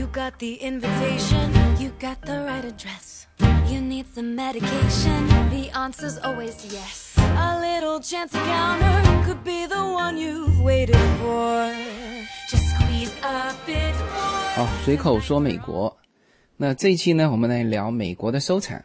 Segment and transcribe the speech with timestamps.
[0.00, 3.26] You got the invitation, you got the right address.
[3.70, 7.14] You need some medication, the answer's always yes.
[7.18, 11.70] A little chance encounter could be the one you've waited for.
[12.48, 14.64] Just squeeze a bit more.
[14.64, 15.94] 好，随口说美国。
[16.56, 18.82] 那这一期呢，我们来聊美国的收藏。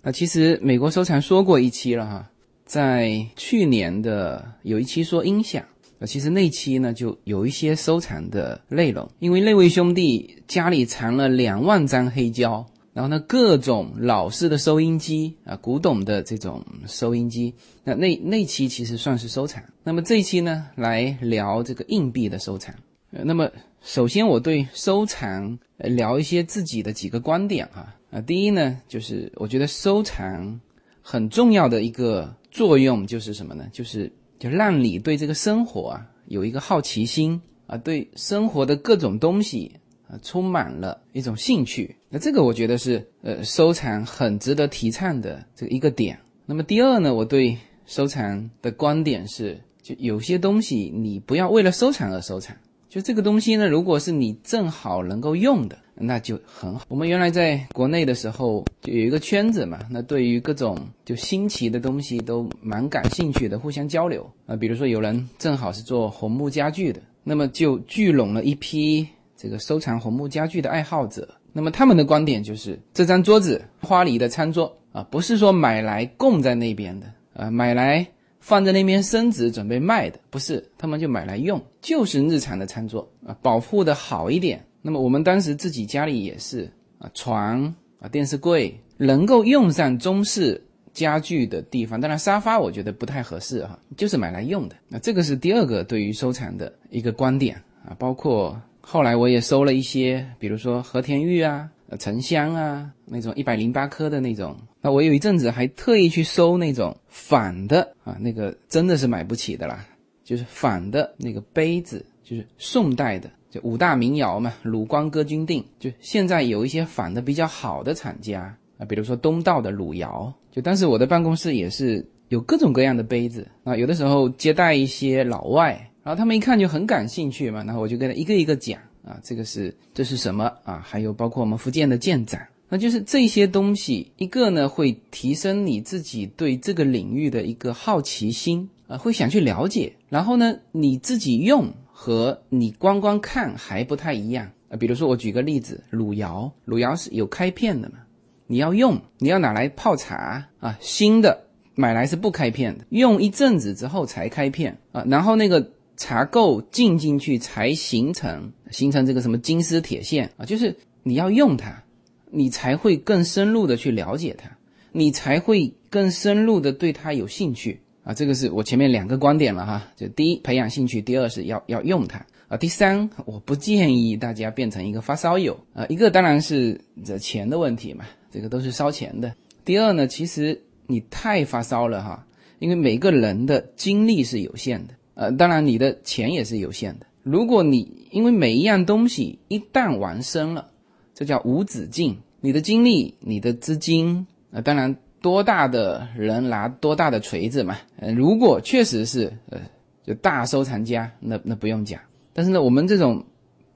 [0.00, 2.30] 那其实美国收藏说过一期了哈，
[2.64, 5.62] 在去年的有一期说音响。
[5.98, 17.52] 呃，其实那期呢就有一些收藏的内容，因为那位兄弟家里藏了两万张黑胶，然后呢各种老式的收音机啊，古董的这种收音机，
[17.82, 19.62] 那那那期其实算是收藏。
[19.82, 22.74] 那么这一期呢来聊这个硬币的收藏。
[23.10, 30.60] 呃，那么首先我对收藏呃聊一些自己的几个观点哈啊，第一呢就是我觉得收藏
[31.00, 33.66] 很重要的一个作用就是什么呢？
[33.72, 39.72] 就是就让你对这个生活啊有一个好奇心啊，对生活的各种东西
[40.08, 41.96] 啊充满了一种兴趣。
[42.08, 46.18] 那这个我觉得是呃收藏很值得提倡的这一个点。
[46.46, 52.56] 那么第二呢，我对收藏的观点是，就有些东西你不要为了收藏而收藏。
[52.88, 56.84] 就这个东西呢，如果是你正好能够用的，那就很好。
[56.88, 64.56] 我们原来在国内的时候就有一个圈子嘛，那对于各种就新奇的东西都蛮感兴趣的，互相交流啊。
[64.56, 71.28] 比如说有人正好是做红木家具的，那么就聚拢了一批这个收藏红木家具的爱好者。
[71.52, 78.06] 那么他们的观点就是，这张桌子花梨的餐桌啊，不是说买来供在那边的啊，买来。
[78.40, 84.64] 放在那边升值准备卖的不是，他们就买来用，就是日常的餐桌啊，保护的好一点。
[84.82, 87.62] 那么我们当时自己家里也是啊，床
[88.00, 90.62] 啊、电视柜能够用上中式
[90.92, 94.76] 家具的地方，当然沙发我觉得不太合适哈，就是买来用的。
[94.88, 101.70] 那这个是第二个对于收藏的一个观点啊，包括后来我也收了一些，比如说和田玉啊。
[101.90, 109.86] 呃，沉香啊，那种一百零八颗的那种，那我有一阵子还特意去收那种仿的啊，那个真的是买不起的啦，
[110.22, 125.72] 就是仿的那个杯子，就是宋代的，就五大名窑嘛，鲁光歌君定，就现在有一些仿的比较好的厂家啊，比如说东道的鲁窑，就当时我的办公室也是有各种各样的杯子啊，有的时候接待一些老外，
[126.02, 128.80] 然后他们一看就很感兴趣嘛，然后我就跟他一个一个讲。
[129.04, 130.84] 啊，这个是这是什么啊？
[130.84, 134.12] 还有包括我们福建的建盏，那就是这些东西。
[134.18, 139.90] 一个呢，会提升你自己对这个领域的一个好奇心啊，会想去了解。
[140.10, 144.76] 然后呢，你自己用和你光光看还不太一样啊。
[144.76, 147.98] 比如说，我举个例子，汝窑，汝窑是有开片的嘛？
[148.46, 150.78] 你要用，你要拿来泡茶啊。
[150.80, 155.04] 新的买来是不开片的，用一阵子之后才开片啊。
[155.08, 155.72] 然后那个。
[156.00, 161.82] 茶垢浸进去才形成形成这个什么金丝铁线啊，就是你要用它，
[162.30, 164.48] 你才会更深入的去了解它，
[164.92, 168.14] 你才会更深入的对它有兴趣啊。
[168.14, 172.56] 这个是我前面两个观点了哈，就第一培养兴趣，第二是要要用它啊。
[172.56, 175.84] 第三，我不建议大家变成一个发烧友啊。
[175.90, 179.30] 一个当然是这钱的问题嘛，这个都是烧钱的。
[179.66, 182.26] 第二呢，其实你太发烧了哈，
[182.60, 184.94] 因为每个人的精力是有限的。
[185.12, 187.06] 呃，当然你的钱也是有限的。
[187.22, 190.70] 如果你因为每一样东西一旦完生了，
[191.12, 192.16] 这叫无止境。
[192.40, 197.76] 你的精力、你的资金，呃，当然多大的人拿多大的锤子嘛。
[197.98, 199.60] 呃，如果确实是呃
[200.04, 202.00] 就大收藏家，那那不用讲。
[202.32, 203.24] 但是呢，我们这种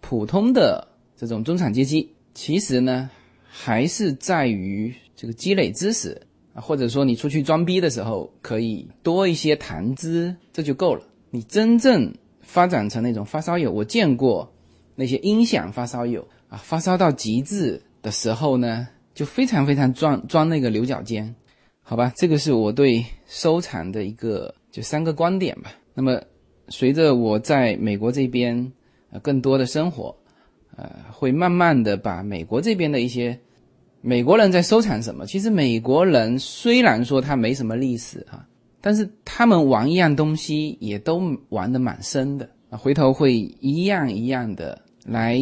[0.00, 0.86] 普通的
[1.16, 3.10] 这种中产阶级，其实呢
[3.48, 6.20] 还是在于这个积累知识
[6.54, 11.02] 啊，或者说你出去装逼的时候可以多一些谈资，这就够了。
[11.30, 14.52] 你真正发展成那种发烧友，我见过
[14.94, 21.34] 那些音响发烧友啊，发烧到极致的时候呢，就非常非常钻钻那个牛角尖，
[21.82, 25.72] 好吧，这个是我对收藏的一个就三个观点吧。
[25.94, 26.20] 那么
[26.68, 28.72] 随着我在美国这边
[29.10, 30.16] 呃更多的生活，
[30.76, 33.38] 呃，会慢慢的把美国这边的一些
[34.00, 38.46] 美国人在收藏什么，其实美国人虽然说他没什么历史啊。
[38.84, 45.38] 但是他们玩一样东西也都玩得蛮深的啊，回头会一样一样的来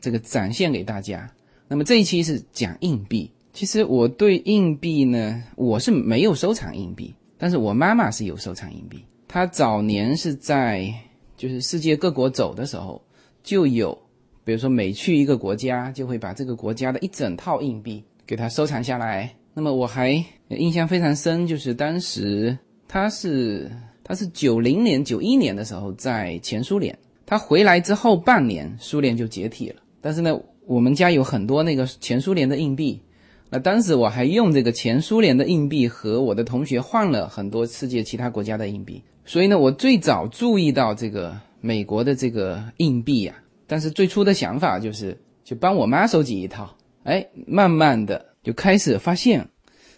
[0.00, 1.30] 这个展现给大家。
[1.68, 9.04] 那么这一期是讲硬币，其实我对硬币呢，我是没有收藏硬币，但是我妈妈是有收藏硬币。
[9.28, 10.92] 她早年是在
[11.36, 13.00] 就是世界各国走的时候，
[13.42, 13.96] 就有
[14.44, 19.30] 比如说每去一个国家，就会把这个国家的一整套硬币给她收藏下来。
[19.52, 22.56] 那么我还印象非常深，就是当时。
[22.90, 23.70] 她是
[24.02, 29.82] 她是九零年九一年的时候在前苏联，她回来之后半年苏联就解体了。
[30.00, 30.34] 但是呢，
[30.68, 33.00] 我们家有很多那个前苏联的硬币，
[33.48, 43.34] 那当时我还用这个前苏联的硬币和我的同学换了很多世界其他国家的硬币，所以呢，我最早注意到这个美国的这个硬币呀。
[43.66, 49.48] 但是最初的想法就是，就帮我妈收集一套，哎，慢慢的就开始发现，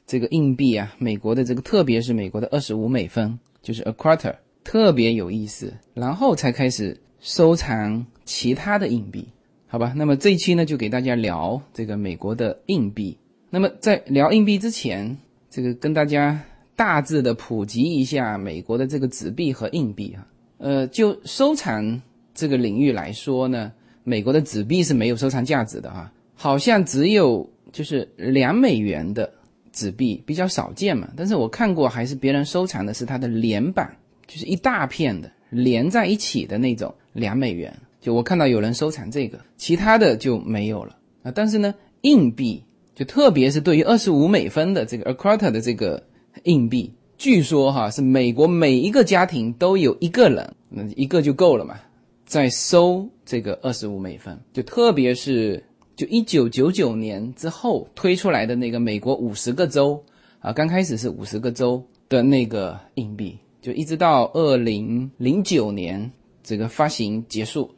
[0.06, 9.26] 这个硬币啊，美国的这个，特别是美国的二十五美分，就是 a quarter，特别有意思，然后才开始收藏其他的硬币，
[9.72, 9.92] 好吧？
[9.94, 13.16] 那么这一期呢，就给大家聊这个美国的硬币。
[13.50, 15.16] 那么在聊硬币之前，
[15.48, 16.36] 这个跟大家
[16.74, 20.26] 大致的普及一下美国的这个纸币和硬币啊，
[20.58, 22.02] 呃，就收藏。
[22.32, 23.70] 这个领域来说呢，
[24.02, 29.30] 美国的纸币是没有收藏价值的哈，好像只有就是两美元的
[29.72, 31.08] 纸币比较少见嘛。
[31.16, 33.94] 但是我看过，还是别人收藏的是它的连版，
[34.26, 37.72] 就是一大片的连在一起的那种两美元。
[38.00, 41.30] 就我看到有人收藏这个，其他的就没有了啊。
[41.30, 42.62] 但是呢，硬币
[42.94, 46.02] 就特别是对于二十五美分的这个 a quarter 的这个
[46.44, 51.76] 硬币，据说哈是美国每一个家庭都有一个人，那一个就够了嘛。
[52.24, 55.60] 在收这个二十五美分，就特别是
[55.96, 60.00] 就一九九九年之后推出来的那个美国五十个州
[60.38, 66.08] 啊，刚开始是五十个州的那个硬币，就一直到二零零九年
[66.44, 67.68] 这个发行结束，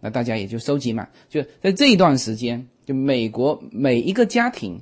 [0.00, 1.06] 那大家也就收集嘛。
[1.28, 4.80] 就在这一段时间，就美国每一个家庭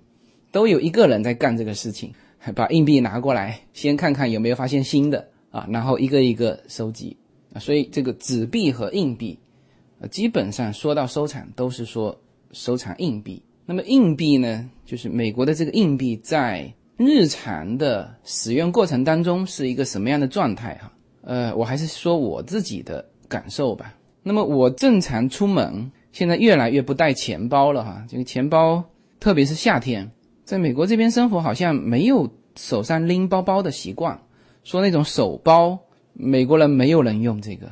[0.51, 2.13] 都有一个人在干这个事情，
[2.55, 7.17] 把硬币拿过来，先看看有没有发现新的啊，然后一个一个收集。
[7.55, 9.39] 啊，所以这个纸币和硬币，
[10.01, 12.15] 呃，基本上说到收藏都是说
[12.53, 13.43] 收藏硬币。
[13.65, 20.93] 那么硬币呢，就是美国的这个硬币在日常的使用过程当中是一个什么样的状态哈？
[21.23, 23.95] 呃，我还是说我自己的感受吧。
[24.29, 28.05] 那么我正常出门，现在越来越不带钱包了哈。
[28.07, 28.85] 这个钱包，
[29.19, 30.07] 特别是夏天，
[30.45, 34.21] 在美国这边生活好像没有手上拎包包的习惯，
[34.65, 35.79] 说那种手包。
[36.13, 37.71] 美国人没有人用这个，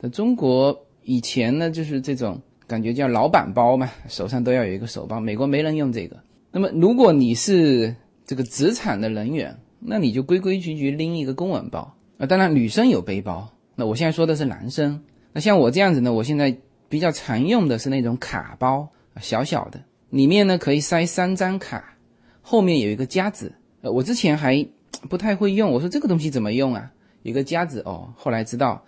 [0.00, 5.18] 在中国以前呢，就是这种感觉叫老板包嘛，手上都要有一个手包。
[5.18, 6.16] 美国没人用这个。
[6.52, 7.92] 那么如果你是
[8.24, 12.26] 这个职场的人员，那你就规规矩矩拎一个公文包啊。
[12.26, 15.02] 当然女生有背包，那我现在说的是男生。
[15.32, 16.56] 那像我这样子呢，我现在
[16.88, 18.88] 比较常用的是那种卡包，
[19.20, 19.80] 小小的，
[20.10, 21.96] 里面呢可以塞三张卡，
[22.42, 23.52] 后面有一个夹子。
[23.82, 24.66] 呃，我之前还
[25.08, 26.90] 不太会用，我说这个东西怎么用啊？
[27.22, 28.84] 一个夹子哦，后来知道，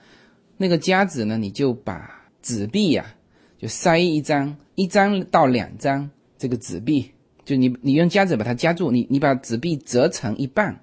[0.57, 2.11] 那个夹子呢，你就把
[2.43, 3.07] 纸币呀，
[3.59, 7.11] 就塞一张，一张到两张这个纸币，
[7.45, 10.79] 就你你用夹子把它夹住，你你把纸币折成一半，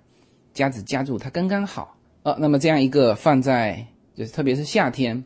[0.54, 1.98] 夹子夹住它刚刚好。
[2.24, 3.86] 呃，那么这样一个放在，
[4.16, 5.24] 就是特别是夏天，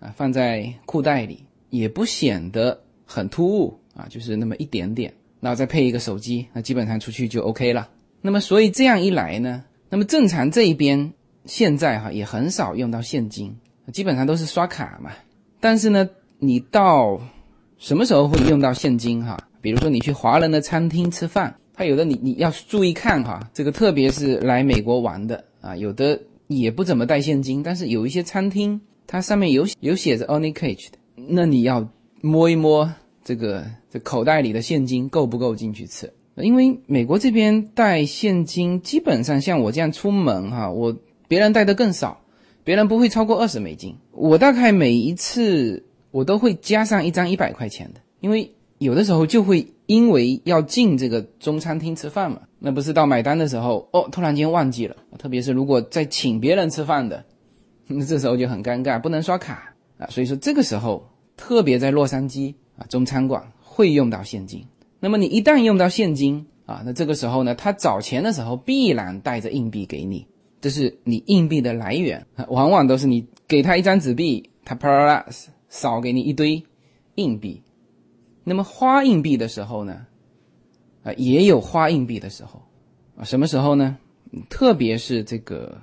[0.00, 7.88] 啊，放在裤袋里也不显得很突兀啊，就是那么一点点，然后再配一个手机，那基本上出去就 OK 了。
[8.20, 11.12] 那么所以这样一来呢，那么正常这一边。
[11.44, 13.56] 现在哈也很少用到现金，
[13.90, 15.12] 基本上都是刷卡嘛。
[15.60, 16.06] 但是呢，
[16.38, 17.18] 你到
[17.78, 19.38] 什么时候会用到现金哈？
[19.62, 31.84] 比如说你去华人的餐厅吃饭，他有的你你要注意看哈，这个特别是来美国玩的啊，有的也不怎么带现金，但是有一些餐厅它上面有有写着 only cash 的，那你要
[32.20, 32.88] 摸一摸
[33.24, 36.08] 这个这口袋里的现金够不够进去吃？
[36.36, 40.96] 因为美国这边带现金基本上像我这样出门哈，我。
[41.30, 42.18] 别人带的更少，
[42.64, 43.94] 别人不会超过二十美金。
[44.12, 54.96] 我大概每一次我都会加上一张一百块钱的，因为有的时候就会因为要进这个中餐厅吃饭嘛，那不是到买单的时候哦，突然间忘记了。
[55.18, 57.22] 特别是如果在请别人吃饭的，
[57.88, 60.06] 那这时候就很尴尬，不能刷卡啊。
[60.08, 61.04] 所以说这个时候，
[61.36, 64.64] 特别在洛杉矶啊，中餐馆会用到现金。
[65.00, 70.26] 那么你一旦用到现金啊，那这个时候呢，他找钱的时候必然带着硬币给你。
[70.60, 75.26] 这是你硬币的来源，往往都是你给他一张纸币，他啪啦啦
[75.68, 76.62] 少给你一堆
[77.14, 77.62] 硬币。
[78.44, 80.04] 那么花硬币的时候呢，
[81.04, 82.60] 啊，也有花硬币的时候，
[83.16, 83.96] 啊，什么时候呢？
[84.50, 85.80] 特别是这个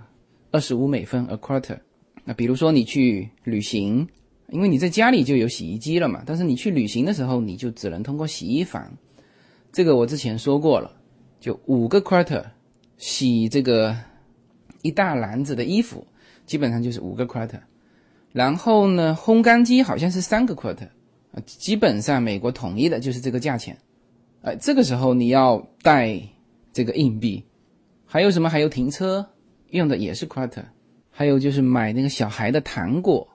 [0.52, 1.80] 二十五美分 a quarter。
[2.26, 4.06] 那比如说你去旅行，
[4.50, 8.92] 因为你在家里就有洗衣机了嘛，但是你去旅行的时候，你就只能通过洗衣房。
[9.72, 10.92] 这个我之前说过了，
[11.40, 12.44] 就五个 quarter
[12.98, 13.96] 洗这个。
[14.82, 16.06] 一大篮子的衣服，
[16.46, 17.60] 基本上就是五个 quarter，
[18.32, 20.88] 然后呢，烘干机好像是三个 quarter，
[21.32, 23.76] 啊，基本上美国统一的就是这个价钱，
[24.42, 26.22] 呃，这个时候你要带
[26.72, 27.44] 这个硬币，
[28.06, 28.48] 还有什么？
[28.48, 29.28] 还有停车
[29.72, 30.64] 用的也是 quarter，
[31.18, 33.26] 还有就是买那个小孩的糖果，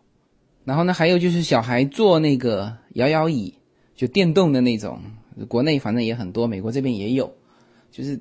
[0.65, 3.55] 然后呢，还有就是小孩坐那个摇摇椅，
[3.97, 5.01] 就电动的那种，
[5.49, 7.33] 国内反正也很多，美国这边也有，
[7.91, 8.21] 就是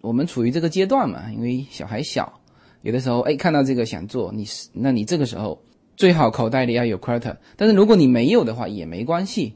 [0.00, 2.40] 我们处于这个阶段嘛，因为小孩小，
[2.82, 5.62] 有的时候哎看到这个想做，你是那你这个时候
[5.96, 9.54] 最好口袋里要有 quarter，但是如果你没有的话也没关系，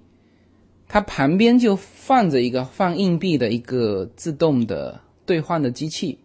[0.87, 6.21] 它旁边就放着一个放硬币的一个自动的兑换的机器，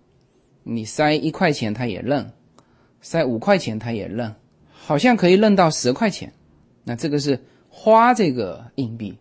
[0.62, 2.32] 你塞一块钱它也认，
[3.10, 4.36] 塞五块钱他也认，
[4.72, 6.34] 好像可以认到十块钱，
[6.84, 7.40] 那这个是。
[7.80, 9.14] 花这个硬币，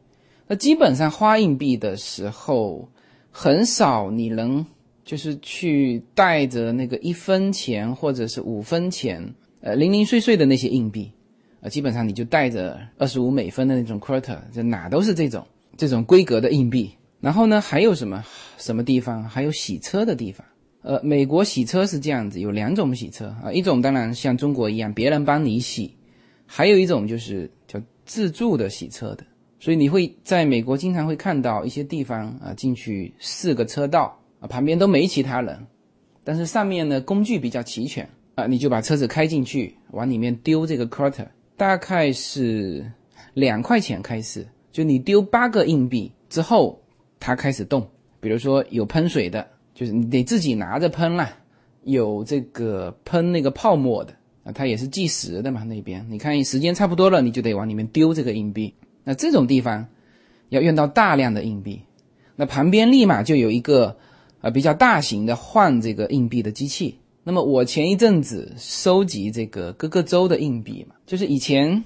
[0.46, 2.88] 那基本上花硬币的时候，
[3.30, 4.64] 很少你能
[5.04, 9.22] 就是去带着那个一分钱或者是五分钱，
[9.60, 11.12] 呃，零零碎碎的那些硬币，
[11.60, 16.90] 呃，基本上你就带着二十五美分的那种 quarter，就哪都是这种这种规格的硬币。
[17.20, 18.24] 然后呢，还有什么
[18.56, 19.22] 什么地方？
[19.28, 20.46] 还有洗车的地方。
[20.86, 25.92] 呃，美国洗车是这样子，有两种洗车啊，一种当然像中国一样，别人帮你洗，
[26.46, 27.80] 还有一种就是叫。
[28.08, 29.24] 自助的洗车的，
[29.58, 35.58] 所以你会在美国经常会看到一些地方啊，进去四个车道啊，旁边都没其他人，
[36.22, 41.26] 但是上面呢工具比较齐全啊，你就把车子开进去，往里面丢这个 quarter，
[41.56, 42.88] 大概是
[43.34, 46.80] 两块钱开始，就你丢八个硬币之后，
[47.18, 47.84] 它开始动。
[48.20, 49.44] 比如说有喷水的，
[49.76, 51.26] 就是你得自己拿着喷啦；
[51.84, 54.14] 有这个喷那个泡沫的。
[54.42, 58.72] 啊，它也是计时的嘛，那边你看时间差不多了，你就得往里面丢这个硬币。
[59.04, 59.86] 那这种地方
[60.48, 61.82] 要用到大量的硬币，
[62.36, 63.96] 那旁边立马就有一个
[64.40, 66.96] 呃比较大型的换这个硬币的机器。
[67.22, 71.82] 那么我前一阵子收集这个各个州的硬币嘛，就是以前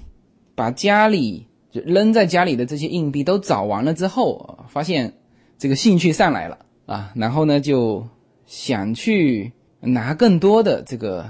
[0.53, 5.11] 把家里就扔在家里的这些硬币都找完了之后，发现
[5.57, 6.59] 这个兴趣上来了
[6.91, 8.05] 啊，然后呢就
[8.45, 11.25] 想去拿更多的这个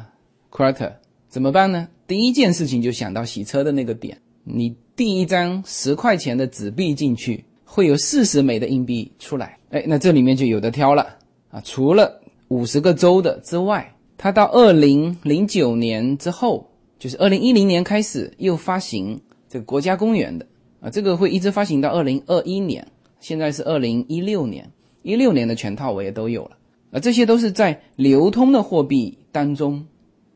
[0.49, 0.91] quarter。
[1.29, 1.87] 怎么办呢？
[2.07, 9.55] 第一件事情就想到洗车的那个点，你递一张十块钱的纸币进去，会有四十枚的硬币出来。
[9.69, 11.15] 哎，那这里面就有的挑了
[11.51, 11.61] 啊！
[11.63, 20.45] 除了五十个州的之外，它到二零零九年之后，就是二零一零年开始又发行这个国家公园的
[20.81, 22.85] 啊，这个会一直发行到二零二一年。
[23.19, 24.67] 现在是二零一六年，
[25.03, 26.57] 一六年的全套我也都有了
[26.91, 29.85] 啊，这些都是在流通的货币当中。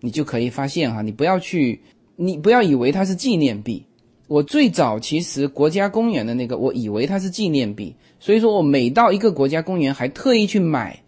[0.01, 1.81] 你就可以发现哈，你不要去，
[2.15, 3.84] 你不要以为它是纪念币。
[4.27, 11.01] 我最早其实国家公园的那个，我以为它是纪念币，所以说我每到一个国家公园，还特意去买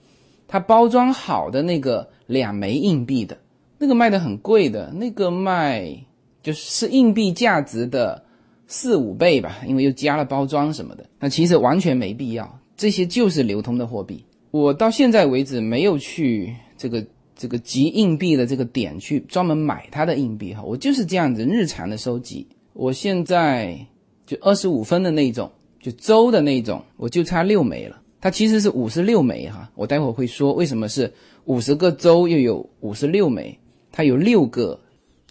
[0.47, 3.37] 它包装好的那个两枚硬币的，
[3.77, 5.95] 那个卖的很贵的，那个卖
[6.41, 8.23] 就是硬币价值的
[8.65, 11.05] 四五倍吧，因为又加了包装什么的。
[11.19, 14.23] 那其实完全没必要，这些就是流通的货币。
[14.51, 17.05] 我到现在为止没有去这个。
[17.39, 22.47] 这个集硬币的这个点去专门买它的硬币哈，我就是这样子日常的收集。
[22.73, 23.77] 我现在
[24.25, 25.47] 就二十五分的那种，
[25.79, 28.01] 就周的那种，我就差六枚了。
[28.19, 31.13] 它其实是五十六枚哈，我待会儿会说为什么是
[31.45, 33.55] 五十个周又有五十六枚，
[33.91, 34.79] 它有六个，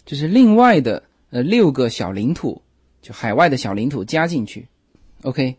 [0.05, 2.63] 就是另外的呃六个小领土，
[3.03, 4.65] 就海外的小领土加进去。
[5.23, 5.57] OK，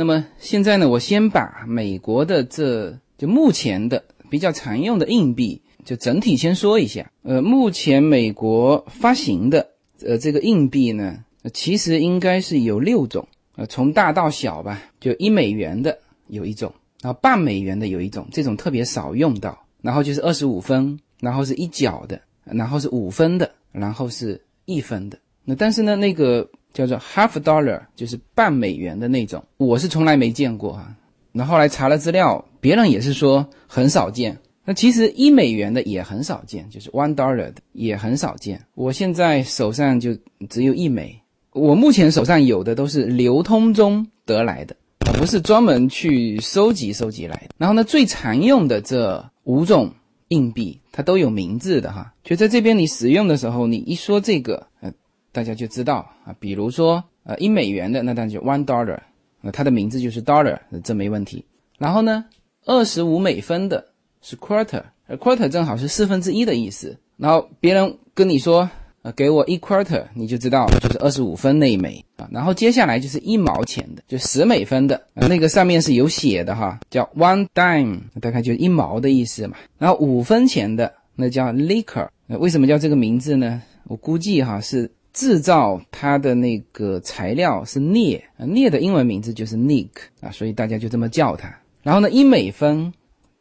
[0.00, 5.60] 那么现在呢，我先把美国的这就目前的比较常用的硬币。
[5.84, 9.68] 就整体先说一下，呃，目前美国发行的
[10.02, 25.18] 呃这个硬币呢，其实应该是有六种，呃，从大到小吧，就一美元的有一种，然后半美元的有一种，这种特别少用到，然后就是二十五分，然后是一角的，然后是五分的，然后是一分的。
[25.44, 30.94] 那但是呢，那个叫做 half dollar，就是半美元的那种，我是从来没见过哈。
[31.32, 34.36] 那后来查了资料，别人也是说很少见。
[34.64, 38.60] 那其实一美元的也很少见，就是 one dollar 的也很少见。
[38.74, 40.16] 我现在手上就
[40.48, 41.20] 只有一枚，
[41.52, 47.54] 我目前手上有的都是流通中得来的，不是专门去收集收集来的。
[47.58, 49.92] 然后呢，最常用的这五种
[50.28, 52.12] 硬币，它都有名字的哈。
[52.22, 54.92] 就在这边你使用的时候，你一说这个，呃，
[55.32, 56.34] 大家就知道啊。
[56.38, 58.98] 比如说，呃，一美元的，那当然就 one dollar，
[59.40, 61.44] 那它的名字就是 dollar，这没问题。
[61.78, 62.24] 然后呢，
[62.64, 63.86] 二十五美分的。
[64.22, 66.94] 是 quarter，而 quarter 正好是四分之一的意思。
[67.16, 68.68] 然后别人跟你说，
[69.00, 72.28] 呃，给我一 quarter，你就知道就是二十五分那一枚啊。
[72.30, 79.56] 然后接下来就是一毛钱的，就十美分的，那个上面是有写的哈，叫 one dime，大概就一毛的意思嘛。
[79.78, 83.62] 然后五分钱的那叫 liquor，为什么叫这个名字呢？
[83.84, 89.88] 我估计哈是制造它的那个材料是镍，镍的英文名字就是 nick
[90.20, 91.54] 啊，所以大家就这么叫它。
[91.82, 92.92] 然后呢，一美分。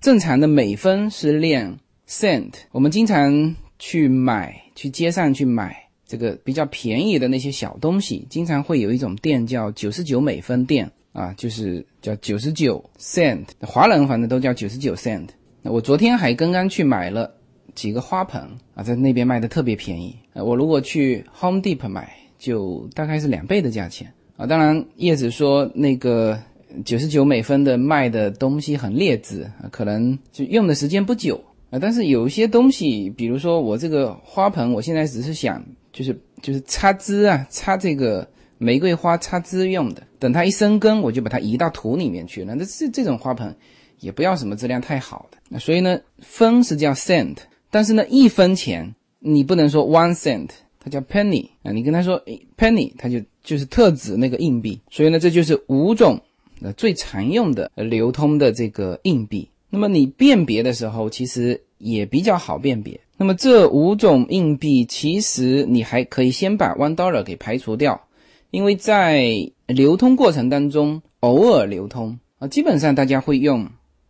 [0.02, 5.76] 正常的美分是练 cent，我们经常去买，去街上去买
[6.08, 15.28] 这个比较便宜的那些小东西，经常会有一种店叫九十九美分店啊，就是叫九十九 cent，华人反正都叫九十九 cent。
[15.62, 17.30] 那我昨天还刚刚去买了
[17.80, 18.42] 几个花盆
[18.76, 20.14] 啊，在那边卖的特别便宜。
[20.34, 24.46] 我如果去 Home Depot 买，就大概是两倍的价钱啊。
[24.46, 26.38] 当然，叶子说那个
[26.84, 31.80] 九十九美分的卖的东西很劣质啊，可能就用的时间不久啊。
[31.80, 35.64] 但是有一些东西，比如说我这个花盆，我现在只是想。
[35.92, 38.26] 就是就是插枝啊，插这个
[38.60, 40.04] 玫瑰花插枝用的。
[40.20, 42.54] 等它一生根，我就把它移到土里面去了。
[42.54, 43.54] 那这这种花盆
[44.00, 45.38] 也不要什么质量太好的。
[45.50, 47.38] 那所以呢，分是叫 cent，
[47.72, 50.50] 但是呢，一分钱你不能说 one cent，
[50.80, 51.72] 它叫 penny 啊。
[51.72, 52.22] 你跟他说
[52.58, 54.80] penny，它就就是特指那个硬币。
[54.90, 56.20] 所以呢，这就是五种
[56.62, 59.48] 呃最常用的流通的这个硬币。
[59.70, 63.00] 那么你辨别的时候，其实也比较好辨别。
[63.18, 68.02] 那么这五种硬币，其实你还可以先把 one dollar 给排除掉，
[68.50, 69.30] 因为在
[69.68, 73.68] 流通过程当中偶尔流通啊，基本上大家会用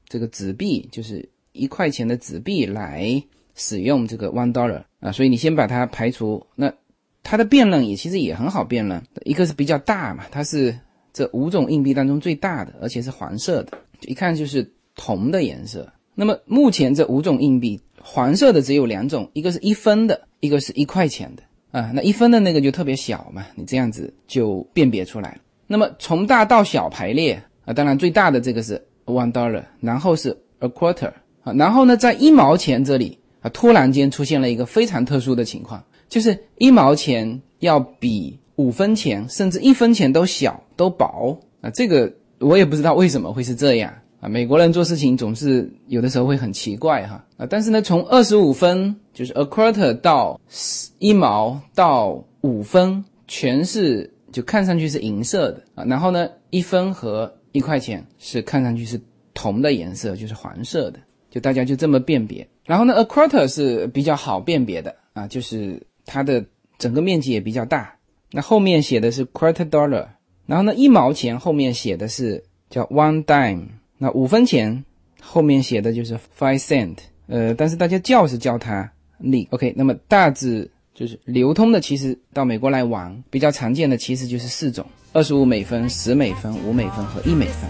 [0.07, 3.21] 这个纸币，就是一块钱的纸币来
[3.59, 6.43] 使用这个 one dollar 啊，所以你先把它排除。
[6.55, 6.73] 那
[7.21, 10.75] 它的辨认也其实也很好辨认，一个是比较大嘛，它是
[11.13, 15.87] 这五种硬币当中最大的，而且是黄色的，一看就是铜的颜色。
[16.15, 17.79] 那么目前这五种硬币。
[18.01, 21.43] 黄色的只有两种，一个是一分的，一个是一块钱的
[21.77, 21.91] 啊。
[21.93, 25.39] 那一分的那个就特别小嘛，你这样子就辨别出来了。
[25.67, 27.33] 那么从大到小排列
[27.65, 31.11] 啊，当然最大的这个是 one dollar，然后是 a quarter
[31.43, 41.69] 啊，然后呢，在一毛钱这里啊，突然间出现了一个非常特殊的情况，就是一毛钱要比五分钱甚至一分钱都小都薄啊。
[41.69, 43.93] 这个我也不知道为什么会是这样。
[44.21, 50.37] 啊，美国人做事情总是有的时候会很奇怪哈啊，但是呢，从二十五分就是 a quarter 到
[50.97, 58.99] 一毛到五分，全是就看上去是银色的啊，然后呢，一分和一块钱是看上去是
[59.33, 60.99] 铜的颜色，就是黄色的，
[61.29, 62.47] 就大家就这么辨别。
[62.65, 66.43] 然后呢，a quarter 是比较好辨别的啊，就是它的
[66.77, 67.93] 整个面积也比较大。
[68.31, 70.05] 那后面写的是 quarter dollar，
[70.45, 73.67] 然后呢，一毛钱后面写的是叫 one dime。
[73.97, 74.85] 那五分钱
[75.19, 76.95] 后面写的就是 five cent，
[77.27, 78.89] 呃，但是大家叫是叫它
[79.21, 79.47] li。
[79.49, 87.69] OK，那么大致就是流通的，其实到美国来玩比较常见的其实就是四种：二十五美分、十美分、五美分和一美分。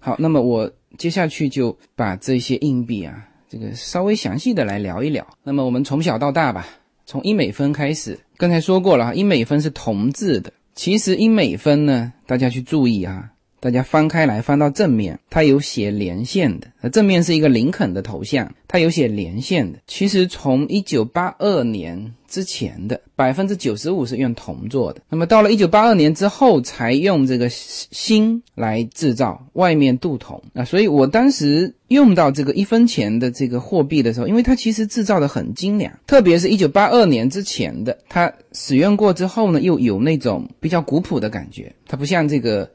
[0.00, 0.68] 好，那么我。
[0.98, 5.24] 接下去就把这些硬币啊，这个稍微详细的来聊一聊。
[5.44, 6.66] 那么我们从小到大吧，
[7.06, 8.18] 从一美分开始。
[8.36, 10.52] 刚才说过了，一美分是铜制的。
[10.74, 13.30] 其实一美分呢，大家去注意啊。
[13.60, 16.66] 大家翻开来，翻到正面，它有写连线的。
[16.80, 19.78] 那正面是一个林肯的头像，它有写连线的。
[19.86, 25.02] 其实从一九八二年之前的百分之九十五是用铜做的。
[25.10, 30.64] 那么到了一九八二年之后，才用这个锌来制造，外面镀铜啊。
[30.64, 42.66] 所以我当时用到这个一分钱的这个货币的时候，因为它其实制造的很精良，特别是一九八二年之前的，它使用过之后呢，又有那种比较古朴的感觉，它不像这个。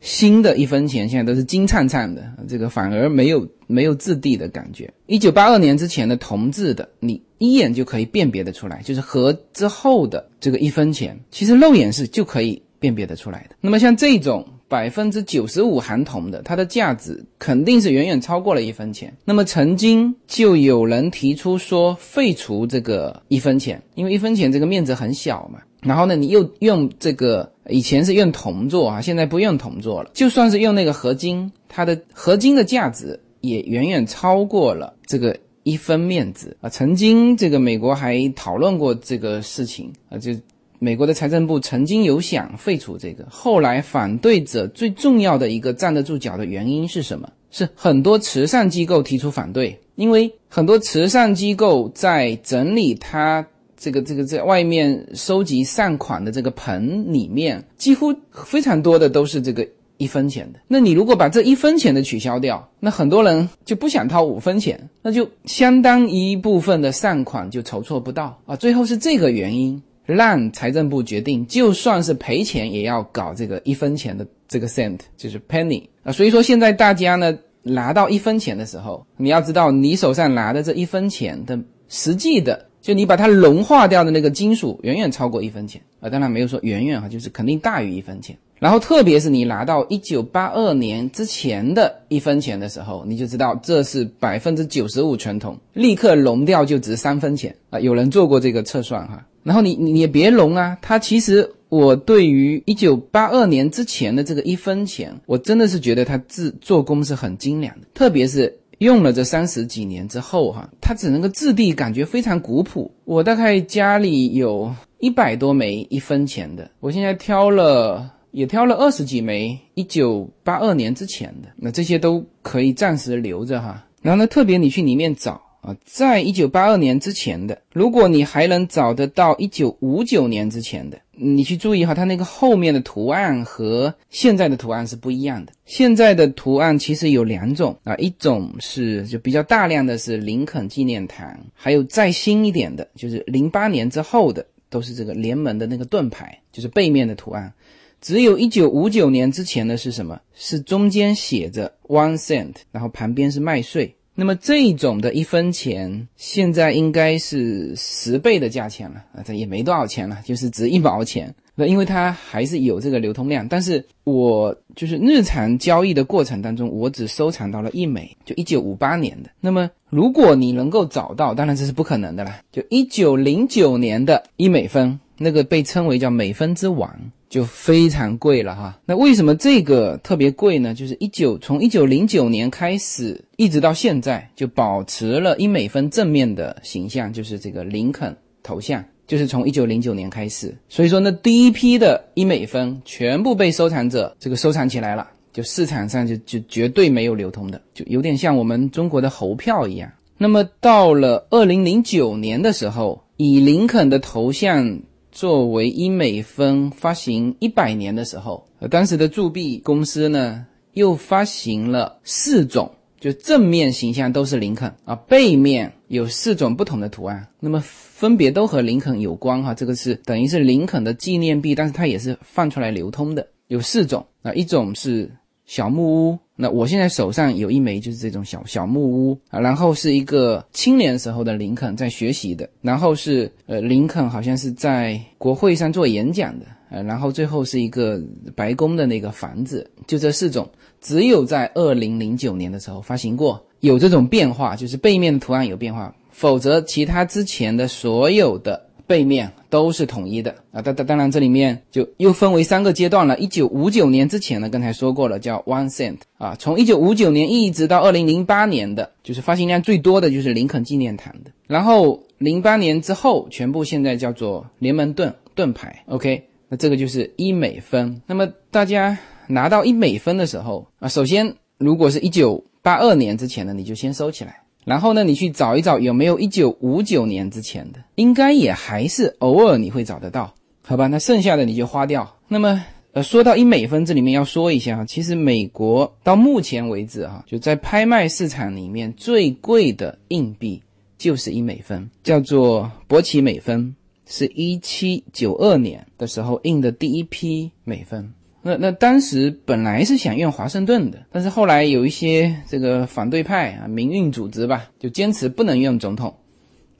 [0.00, 4.88] 新的一分钱现在都是金灿灿的，这个反而没有没有质地的感觉。
[5.06, 13.56] 一九八二年之前的铜制的，你一眼就可以辨别的出来，就是和之后的这个一分钱，其实肉眼是就可以辨别的出来的。
[13.60, 19.12] 那么像这种百分之九十五含铜的，它的价值肯定是远远超过了一分钱。
[19.24, 25.58] 那么曾经就有人提出说废除这个一分钱，因为一分钱这个面值很小嘛。
[25.80, 30.10] 然后呢，你又用这个以前是用铜做啊，现在不用铜做了。
[30.12, 36.68] 就算是用那个合金，它的合金的价值也远远超过了这个一分面值啊。
[36.68, 40.32] 曾经这个美国还讨论过这个事情啊，就
[40.80, 47.30] 美国的财政部曾经有想废除这个，后来反对者最重要的一个站得住脚的原因是什么？
[47.50, 53.46] 是很多慈善机构提出反对，因为很多慈善机构在整理它。
[53.78, 59.66] 这个这个在外面收集善款的这个盆里面，几乎非常多的都是这个
[59.98, 60.58] 一分钱的。
[60.66, 68.56] 那你如果把这一分钱的取消掉，那很多人就不想掏五分钱，那就相当一部分的善款就筹措不到啊。
[68.56, 76.10] 最后是这个原因让财政部决定，就算是赔钱也要搞这个一分钱的这个 cent，就是 penny 啊。
[76.10, 81.56] 所以说现在大家呢拿到一分钱的时候，你要知道你手上拿的这一分钱的
[81.88, 82.67] 实际的。
[82.88, 88.34] 就你把它融化掉的那个金属远远超过一分钱啊，当然没有说远远哈，就是肯定大于一分钱。
[88.58, 97.78] 然后特别是你拿到一九八二年之前的一分钱的时候，你就知道这是百分之九十五纯铜，立刻融掉就值三分钱啊。
[97.78, 99.22] 有人做过这个测算哈。
[99.42, 108.57] 然后你你也别融啊，它其实我对于一九八二年之前的这个一分钱，我真的是觉得它制做工是很精良的，特别是。
[108.78, 112.90] 用了这三十几年之后，哈，它只能够质地感觉非常古朴。
[113.04, 123.84] 我大概家里有一百多枚一分钱的，我现在挑了也挑了二十几枚一九八二年之前的，那这些都可以暂时留着哈。
[124.00, 125.42] 然后呢，特别你去里面找。
[125.60, 135.52] 啊，在一九八二年之前的，如果你还能找得到一九五九年之前的，你去注意哈，它那个后面的图案和现在的图案是不一样的。
[135.66, 147.52] 现在的图案其实有两种啊，一种是就比较大量的是林肯纪念堂，还有再新一点的，就是零八年之后的，都是这个联盟的那个盾牌，就是背面的图案。
[148.00, 150.20] 只有一九五九年之前的是什么？
[150.32, 153.92] 是中间写着 one cent，然后旁边是麦穗。
[154.20, 161.32] 那么这种的一分钱，现在应该是十倍的价钱了啊，这也没多少钱了，就是值一毛钱。
[161.54, 169.30] 那因为它还是有这个流通量，但是我就是日常交易的过程当中，我只收藏到了一枚，就一九五八年的。
[169.40, 176.92] 那么如果你能够找到，当然这是不可能的了，就一九零九年的一美分，那个被称为叫美分之王。
[177.28, 178.80] 就非常贵了哈。
[178.86, 180.74] 那为什么这个特别贵呢？
[180.74, 190.56] 就是一九从一九零九年开始，一直到现在，就保持了一美分正面的形象，就是这个林肯头像，就是从一九零九年开始。
[190.68, 199.90] 所以说呢，第一批的一美分全部被收藏者这个收藏起来了，就市场上就就绝对没有流通的，就有点像我们中国的猴票一样。
[200.16, 204.80] 那么到了二零零九年的时候，以林肯的头像。
[205.18, 225.10] 作为一美分发行一百年的时候，呃，当时的铸币公司呢又发行了四种，就正面形象都是林肯啊，背面有四种不同的图案，那么分别都和林肯有关哈，这个是等于是林肯的纪念币，但是它也是放出来流通的，有四种啊，一种是
[225.48, 226.18] 小木屋。
[226.36, 238.00] 那我现在手上有一枚，就是这种小小木屋啊，然后是一个青年时候的林肯在学习的，然后是呃林肯好像是在国会上做演讲的，呃，然后最后是一个
[238.36, 240.48] 白宫的那个房子，就这四种，
[240.80, 248.67] 只有在二零零九年的时候发行过，有这种变化，就是背面的图案有变化，否则其他之前的所有的。
[248.88, 253.16] 背面都是统一的啊，当当当然这里面就又分为三个阶段了。
[253.18, 261.30] 一九五九年之前呢，刚才说过了，叫 one cent 啊，从一九五九年一直到二零零八年的，就是发行量最多的就是林肯纪念堂的。
[261.46, 265.84] 然后零八年之后，全部现在叫做联盟盾盾牌。
[265.86, 268.00] OK，那这个就是一美分。
[268.06, 274.40] 那么大家拿到一美分的时候啊，首先如果是一九八二年之前的，你就先收起来。
[274.68, 280.86] 然后呢，你去找一找有没有一九五九年之前的，应该也还是偶尔你会找得到，好吧？
[280.86, 282.16] 那剩下的你就花掉。
[282.28, 290.62] 那么，呃，说到一美分，这里面要说一下，其实美国到目前为止哈，就在拍卖市场里面最贵的硬币
[290.98, 293.74] 就是一美分，叫做博奇美分，
[294.06, 298.12] 是一七九二年的时候印的第一批美分。
[298.40, 306.14] 那那当时本来是想用华盛顿的，但是后来有一些这个反对派啊，民运组织吧，就坚持不能用总统，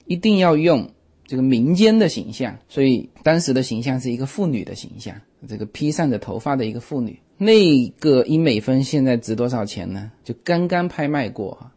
[0.05, 0.89] 一定要用
[1.27, 2.57] 这个民间的形象。
[2.69, 5.13] 所以当时的形象是一个妇女的形象，
[5.47, 7.19] 这个披散着头发的一个妇女。
[7.37, 10.11] 那个一美分现在值多少钱呢？
[10.23, 11.71] 就刚刚拍卖过，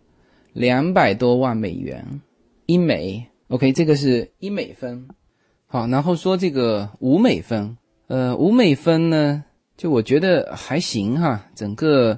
[0.53, 2.21] 两百多万美元
[2.67, 3.27] 一美。
[3.49, 5.07] OK，这个是一美分。
[5.67, 9.45] 好，然后说这个五美分，呃，五美分呢？
[9.83, 12.17] 就我觉得还行哈，整个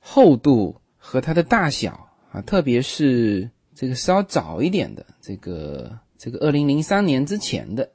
[0.00, 7.88] 厚度和它的大小啊，特别是这个稍早一点的，这个这个二零零三年之前的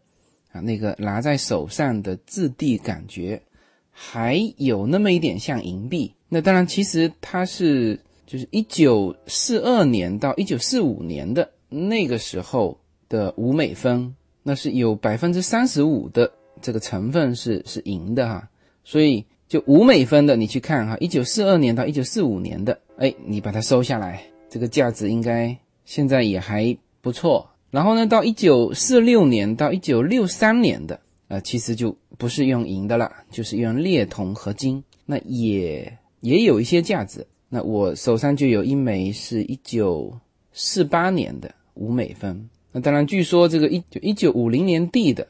[0.52, 3.40] 啊，那个拿在手上的质地感觉
[3.92, 6.12] 还有那么一点像银币。
[6.28, 12.76] 那当然，其实它是就是一九四二年到一九四五年的那个时候
[13.08, 18.50] 的五美分那是有百分之三十五的这个成分是是银的哈，
[18.84, 27.48] 所以就五美分的你去看哈，一九四二年到一九四五年的，哎，你把它收下来，这个价值应该现在也还不错。
[27.70, 37.26] 然后呢，到一九四六年到一九六三年的，呃，其实就不是用银的了，就是用劣铜合金，那也也有一些价值。
[37.48, 40.18] 那我手上就有一枚是一九
[40.54, 42.50] 四八年的五美分。
[42.72, 45.28] 那当然，据说这个一九一九五零年地的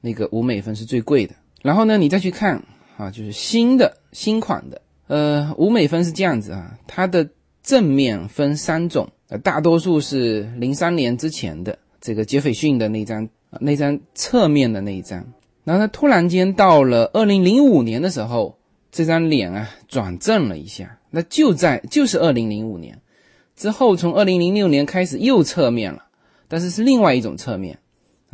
[0.00, 1.34] 那个五美分是最贵的。
[1.62, 2.62] 然后呢，你再去看
[2.98, 7.26] 啊，就是新的新款的，呃，五美分是这样子啊，它的
[7.62, 13.28] 正面分三种，呃，大多数是零三年之前的这个杰斐逊的那张
[13.60, 15.24] 那张侧面的那一张。
[15.62, 18.58] 然后呢，突然间到了二零零五年的时候，
[18.90, 20.98] 这张脸啊转正了一下。
[21.10, 23.00] 那就在就是二零零五年
[23.54, 26.04] 之后，从二零零六年开始又侧面了。
[26.48, 27.78] 但是是另外一种侧面，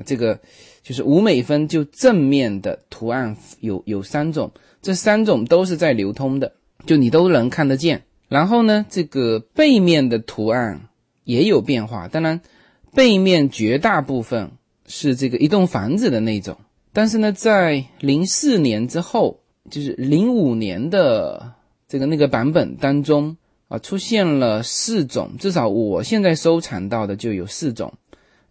[0.05, 0.41] 这个
[0.83, 4.51] 就是五美分，就正面的图案有有三种，
[4.83, 6.53] 这三种都是在流通的，
[6.87, 8.03] 就你都能看得见。
[8.29, 10.89] 然后呢，这个背面的图案
[11.25, 12.41] 也有变化，当然
[12.93, 14.51] 背面绝大部分
[14.87, 16.57] 是这个一栋房子的那种。
[16.93, 21.53] 但是呢，在零四年之后，就是零五年的
[21.89, 23.37] 这个那个版本当中
[23.69, 27.93] 啊，出现了四种，至少我现在收藏到的就有四种。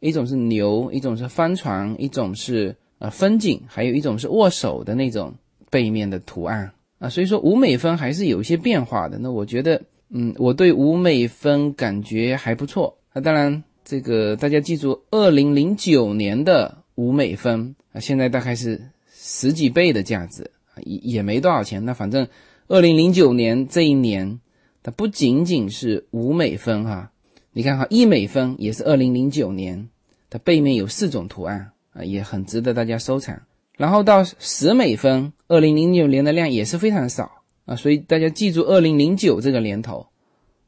[0.04, 5.34] 一种是牛，一种是帆船，一种是呃风景，还有一种是握手的那种
[5.70, 7.08] 背面的图案啊。
[7.08, 9.18] 所以说五美分还是有一些变化的。
[9.18, 12.98] 那我觉得，嗯，我对五美分感觉还不错。
[13.14, 20.52] 那当然，这个大家记住，二零零九年的五美分啊，现在大概是十几倍的价值，
[20.84, 21.86] 也也没多少钱。
[21.86, 22.28] 那反正
[22.68, 24.42] 二零零九年这一年，
[24.84, 27.10] 它不仅仅是五美分哈，
[27.54, 29.88] 你看哈，一美分也是二零零九年。
[30.34, 33.40] 它背面有四种图案啊，也很值得大家收藏。
[33.78, 37.32] 然后到十美分，二零零九年的量也是非常少
[37.66, 40.08] 啊，所以大家记住二零零九这个年头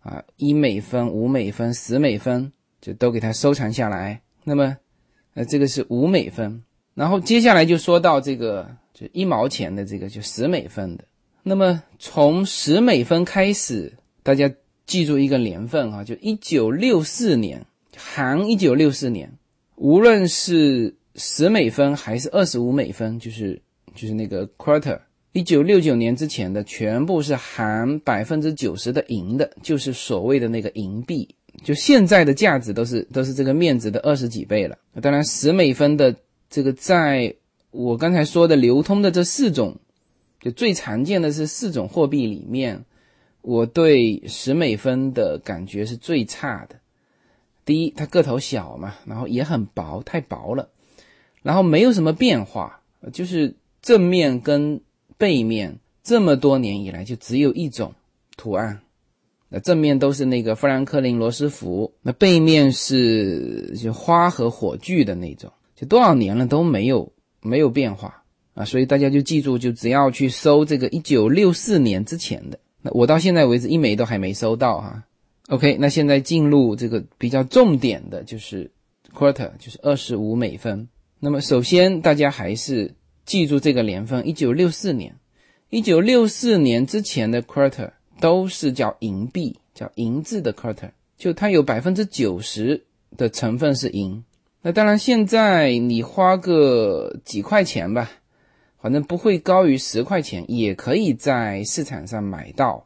[0.03, 4.21] 啊，一美分、五美分、十美分就都给它收藏下来。
[4.43, 4.77] 那么，
[5.33, 6.61] 呃，这个是五美分。
[6.93, 11.03] 然后接下来就说到这个就一毛钱的这个就十美分的。
[11.41, 14.47] 那么从十美分开始，大家
[14.85, 17.65] 记住一个年份啊，就一九六四年，
[17.97, 19.31] 含一九六四年。
[19.75, 23.61] 无论是十美分还是二十五美分，就是
[23.93, 24.99] 就是那个 quarter，
[25.33, 31.27] 一九六九年之前的全部是含百分之九十的银的，就是所谓的那个银币。
[31.63, 34.77] 就现在的价值都是都是这个面值的二十几倍了。
[35.01, 36.13] 当然，十美分的
[36.49, 37.33] 这个，在
[37.71, 39.77] 我刚才说的流通的这四种，
[40.41, 42.83] 就最常见的是四种货币里面，
[43.41, 46.75] 我对十美分的感觉是最差的。
[47.65, 50.69] 第一，它个头小嘛，然后也很薄，太薄了，
[51.41, 52.79] 然后没有什么变化，
[53.11, 54.79] 就是正面跟
[55.17, 57.91] 背面这么多年以来就只有一种
[58.37, 58.79] 图案，
[59.49, 68.23] 那正面都是那个富兰克林罗斯福，那背面是就花和火炬的那种，就多少年了都没有没有变化
[68.53, 75.03] 啊，所以大家就记住，就只要去搜这个一九六四年之前的，那我到现在为止一枚都还没收到哈。
[75.49, 78.71] OK，那现在进入这个比较重点的，就是
[79.13, 80.87] quarter，就是二十五美分。
[81.19, 82.93] 那么首先大家还是
[83.25, 85.15] 记住这个年份，一九六四年。
[85.69, 92.83] 一九六四年之前的 quarter 都是叫银币，叫银质的 quarter，就它有百分之九十
[93.17, 94.23] 的成分是银。
[94.61, 98.09] 那当然现在你花个几块钱吧，
[98.79, 102.84] 反正不会高于十块钱，也可以在市场上买到。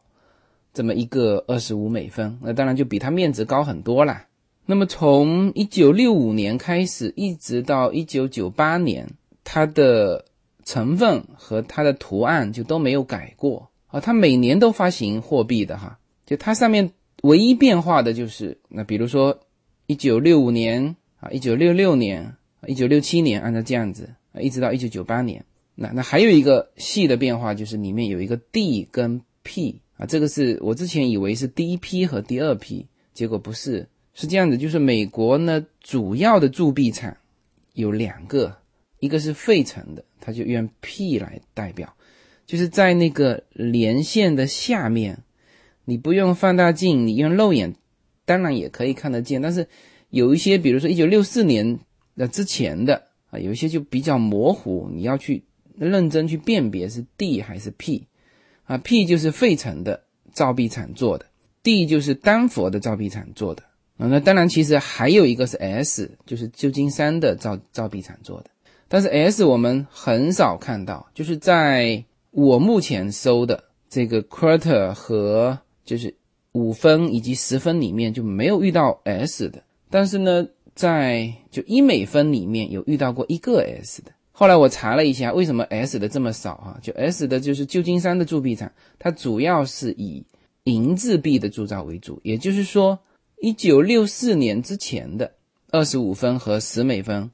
[0.80, 4.26] 这么一个二十五美分，那当然就比它面值高很多啦。
[4.66, 9.06] 那么从一九六五年开始，一直到一九九八年，
[9.44, 10.24] 它的
[10.64, 14.00] 成分和它的图案就都没有改过啊。
[14.00, 16.90] 它每年都发行货币的哈，就它上面
[17.24, 19.38] 唯一变化的就是，那比如说
[19.86, 22.38] 一九六五年啊，一九六六年，
[22.68, 25.44] 一九六七年，按照这样子，一直到一九九八年，
[25.76, 29.82] 那那还有一个细的变化就是里面有一个 D 跟 P。
[30.00, 37.18] 啊，这个是我之前以为是第一批和第二批，结果不是，是这样子，就是美国呢主要的铸币厂
[37.74, 38.56] 有两个，
[39.02, 41.94] 一个是费城的，它就用 P 来代表，
[42.46, 45.22] 就是在那个连线的下面，
[45.84, 47.76] 你不用放大镜，你用肉眼
[48.24, 49.68] 当然也可以看得见，但是
[50.12, 51.78] 有一些，比如说一九六四年
[52.16, 55.44] 的之前的啊，有一些就比较模糊，你要去
[55.76, 58.06] 认真去辨别是 D 还是 P。
[58.70, 61.26] 啊，P 就是费城的造币厂做的
[61.64, 63.64] ，D 就是丹佛的造币厂做的。
[63.98, 68.52] 啊，那当然，其实还有一个是 S，就是旧金山的造造币厂做的。
[68.88, 76.14] 但是 S 我们很少看到，就是在我目前搜的这个 quarter 和就是
[76.52, 79.64] 五分以及十分里面就没有遇到 S 的。
[79.90, 84.12] 但是呢，在就一美分里面有遇到过一个 S 的。
[84.40, 86.80] 后来我查了一下，为什么 S 的这么少啊？
[86.82, 90.24] 就 S 的就是旧金山的铸币厂，它主要是以
[90.64, 92.98] 银制币的铸造为主，也就是说。
[93.42, 95.34] 一九六四年之前的
[95.72, 97.30] 二十五分和十美分，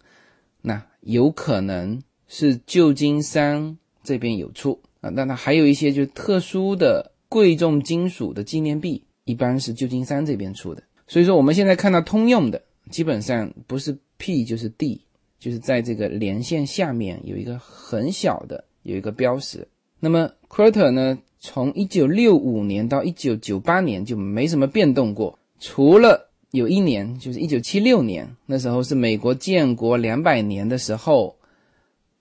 [0.63, 5.12] 那有可能是旧金山这边有出啊。
[5.12, 10.82] 那它还有一些就特殊的贵重金属的纪念币，一般是旧金山这边出的。
[11.08, 15.02] 所以说我们现在看到通用的，基本上不是 P 就是 D，
[15.46, 19.68] 就是在这个连线下面有一个很小的有一个标识。
[20.00, 25.38] 那么 Quarter 呢，从一九六五年到一九九八年就没什么变动过。
[25.60, 31.36] 除了有一年，就是一九七六年，那时候是美国建国两百年的时候，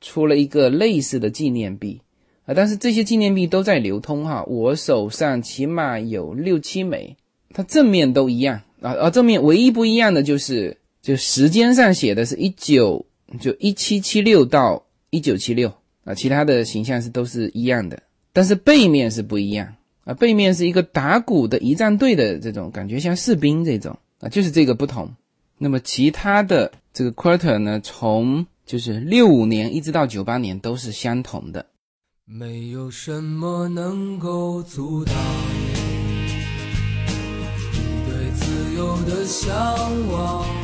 [0.02, 2.02] 出了一个类似的纪念币
[2.44, 7.16] 啊，但是这些纪念币都在流通哈，我手上起码有六七枚，
[7.54, 13.06] 它正面都一样啊，而正面唯一不一样的就是，就时间上写的是一九
[13.38, 15.72] 就一七七六到一九七六
[16.04, 19.74] 啊，其他的形象是都是一样的，但是背面是不一样。
[20.04, 25.10] 啊，背面是一个打鼓的仪战队的这种感觉，像士兵这种啊，就是这个不同。
[25.56, 31.64] 那么其他的这个 quarter 呢，从就是六五年一直到九八年都是相同的。
[32.26, 35.14] 没有什么能够阻挡
[36.12, 36.32] 你
[38.10, 39.54] 对自由的向
[40.08, 40.63] 往。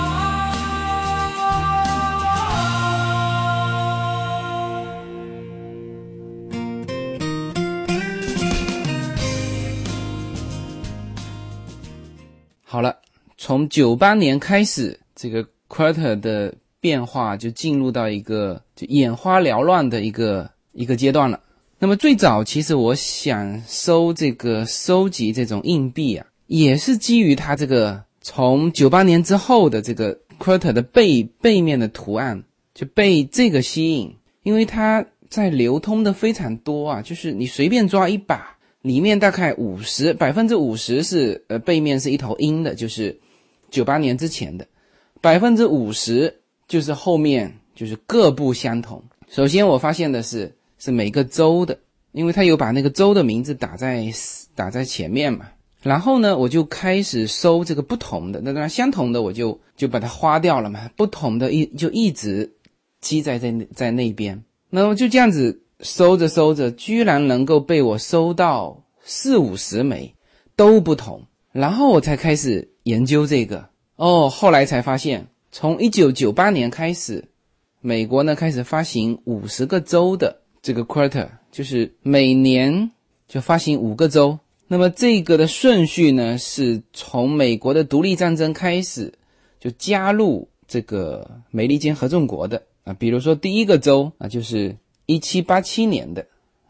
[12.71, 12.99] 好了。
[13.37, 21.37] 从九八年开始，这个 quarter 的变化就进入到一个就眼花缭乱的一个一个阶段了。
[21.79, 32.41] 那么最早，其实我想收这个收集这种硬币啊，也是基于它这个从九八年之后的这个 quarter 的背背面的图案
[32.73, 43.19] 就被这个吸引，因为它在流通的非常多啊，就是你随便抓一把，里面大概五十百分之五十是呃背面是一头鹰的，就是。
[43.71, 44.67] 九八年之前的
[45.21, 49.01] 百分之五十就是后面就是各不相同。
[49.29, 51.79] 首先我发现的是是每个州的，
[52.11, 54.05] 因为他有把那个州的名字打在
[54.55, 55.47] 打在前面嘛。
[55.81, 60.91] 然后呢，我就开始搜这个不同的，那当然相同的我就就把它花掉了嘛。
[60.97, 62.51] 不同的一就一直
[62.99, 64.43] 积在在在那边。
[64.69, 70.13] 那么就这样子搜着搜着，居然能够被我搜到四五十枚
[70.55, 71.23] 都不同。
[71.51, 73.67] 然后我才开始研究这个
[73.97, 77.23] 哦，后来才发现，从一九九八年开始，
[77.81, 82.89] 美国呢开始发行五十个州的这个 quarter，就是每年
[83.27, 84.39] 就发行五个州。
[84.67, 89.13] 那么这个的顺序呢，是从美国的独立战争开始
[89.59, 94.73] 就加入这个美利坚合众国的啊，比如说第一个州啊，就是
[95.13, 96.25] 一七八七年的，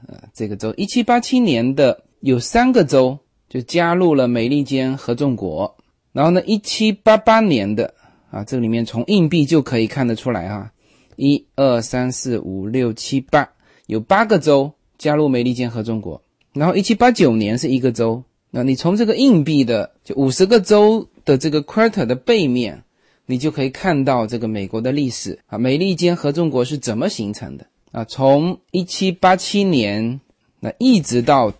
[0.07, 3.19] 呃，这个州一七八七年的有三个州。
[3.51, 5.75] 就加入了美利坚合众国，
[6.13, 7.93] 然后呢，一七八八年的
[8.29, 10.71] 啊，这里面从硬币就可以看得出来哈，
[11.17, 13.49] 一二三四五六七八，
[13.87, 16.21] 有八个州加入美利坚合众国，
[16.53, 22.81] 然后一七八九年是一个州，那你从这个硬币的就五十个州的这个 quarter 的背面，
[23.25, 28.05] 你就可以看到这个美国的历史啊，美利坚合众国是怎么形成的啊？
[28.05, 30.19] 从一七八七年
[30.59, 31.53] 那一直到。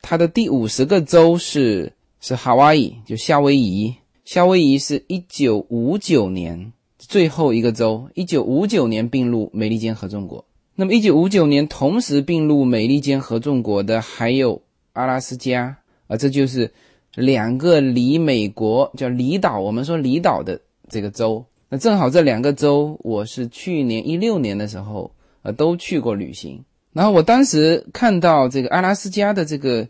[0.00, 3.94] 它的第五十个州是是夏威夷，就夏威夷。
[4.24, 10.42] 夏威夷是一九五九年最后一个州，一九五九年并入美利坚合众国。
[10.76, 14.62] 那么一九五九年同时并入美利坚合众国的还有
[14.92, 15.76] 阿拉斯加
[16.06, 16.72] 啊，这就是
[17.16, 20.58] 两个离美国叫离岛，我们说离岛的
[20.88, 21.44] 这个州。
[21.68, 25.10] 那正好这两个州，我是去年一六年的时候
[25.52, 26.64] 都去过旅行。
[26.92, 29.88] 然后我当时看到这个阿拉斯加的这个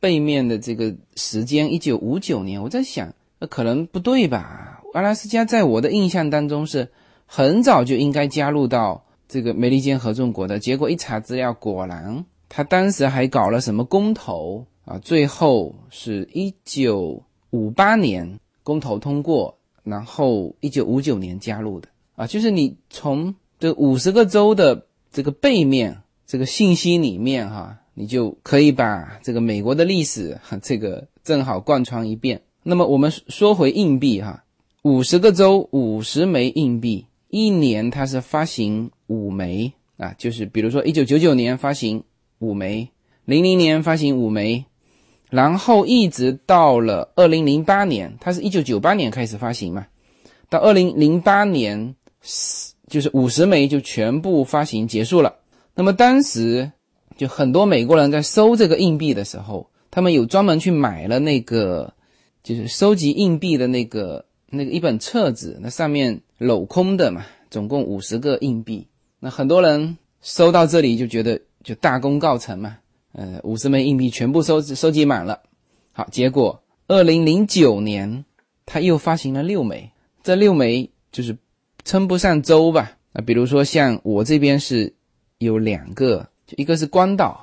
[0.00, 4.82] 背面的这个时间一九五九年，我在想，那可能不对吧？
[4.94, 6.88] 阿拉斯加在我的印象当中是
[7.26, 9.04] 很早就应该加入到。
[9.30, 14.98] 这个美利坚合众国的结果一查资料，果然他当时还搞了什么公投啊？
[15.00, 22.26] 最后是一九五八年公投通过，然后一九五九年加入的啊。
[22.26, 32.40] 就是你从这五十个州的这个背面这个信息里面哈，你就可以把这个美国的历史哈这个正好贯穿一遍。
[32.62, 34.44] 那么我们说回硬币哈，
[34.82, 38.90] 五十个州五十枚硬币，一年它是发行。
[39.08, 42.04] 五枚啊，就是比如说一九九九年发行
[42.40, 42.90] 五枚，
[43.24, 44.66] 零零年发行五枚，
[45.30, 49.86] 然后一直到了二零零八年，它是一九九八年开始发行嘛，
[50.50, 51.94] 到二零零八年，
[52.88, 55.34] 就是五十枚就全部发行结束了。
[55.74, 56.72] 那么当时
[57.16, 61.92] 就很多美国人在收这个硬币的时候，他们有专门去买了那个，
[62.42, 68.86] 就是收集硬币的那个那个一本册子，那上面镂空的嘛，总共五十个硬币。
[69.20, 72.76] 那很多人收到这里就觉得就大功告成嘛，
[73.12, 75.40] 呃，五十枚硬币全部收收集满了。
[75.92, 78.24] 好，结果二零零九年
[78.64, 79.90] 他又发行了六枚，
[80.22, 81.36] 这六枚就是
[81.88, 82.92] 称不上州吧？
[83.14, 84.92] 啊，比如说像我这边是
[85.38, 87.40] 有两个，一个是关岛，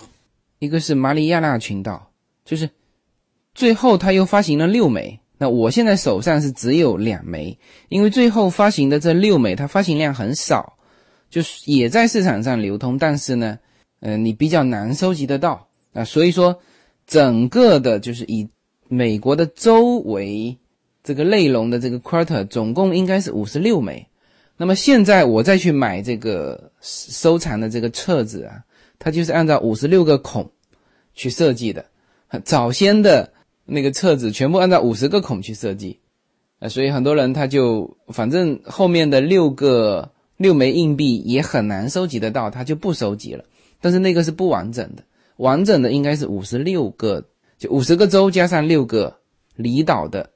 [0.59, 2.11] 一个是马里亚纳群岛，
[2.45, 2.69] 就是
[3.55, 5.19] 最后他又发行了六枚。
[5.39, 7.57] 那我现在手上是只有两枚，
[7.89, 10.73] 因为最后发行的这六枚它发行量很少。
[11.27, 13.57] 就是也在市场上流通，但是呢，
[13.99, 16.05] 呃，你比较难收集得到啊。
[16.05, 16.57] 所以说，
[17.07, 18.47] 整个的就是以
[18.87, 20.55] 美国的州为
[21.03, 24.07] 这个内容的这个 quarter，总共应该是五十六枚。
[24.57, 28.63] 那么现在我再去买这个收藏的这个册子啊，
[28.99, 30.49] 它就是按照五十六个孔
[31.13, 31.85] 去设计的。
[32.43, 33.31] 早先的
[33.65, 35.99] 那个册子全部按照五十个孔去设计，
[36.59, 40.11] 啊，所以很多人他就反正后面的六个。
[40.37, 43.45] 六枚硬币也很难收集得到，他就不收集了。
[43.79, 45.01] 但是那个是不完整的，
[45.37, 47.25] 完整的应该是五十六个，
[47.57, 49.15] 就五十个州加上六个
[49.55, 50.29] 离岛的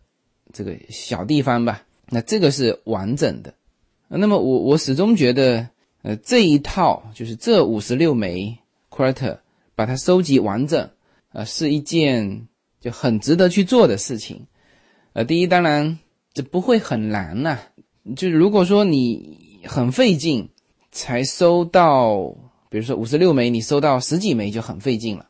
[0.54, 1.84] 这个小地方吧。
[2.08, 3.54] 那这个是完整的。
[4.18, 5.70] 那么我我始终觉得，
[6.02, 8.58] 呃，这一套就是这五十六枚
[8.90, 9.38] quarter
[9.76, 10.90] 把它收集完整，
[11.32, 12.48] 呃，是一件
[12.82, 14.48] 就很值得去做的事情。
[15.14, 16.00] 呃，第一，当然
[16.34, 17.60] 这不会很难呐。
[18.16, 19.48] 就是如果说你。
[19.66, 20.48] 很费劲
[20.90, 22.34] 才收到，
[22.70, 25.28] 比如说五十六枚，你收到十几枚就很费劲了。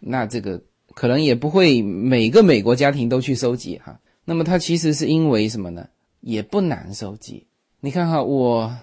[0.00, 0.60] 那这个
[0.94, 4.00] 可能也不会每个美国家庭都去收集哈。
[4.24, 5.88] 那么它其实是因为什么呢？
[6.20, 7.46] 也不难收集。
[7.80, 8.76] 你看哈，我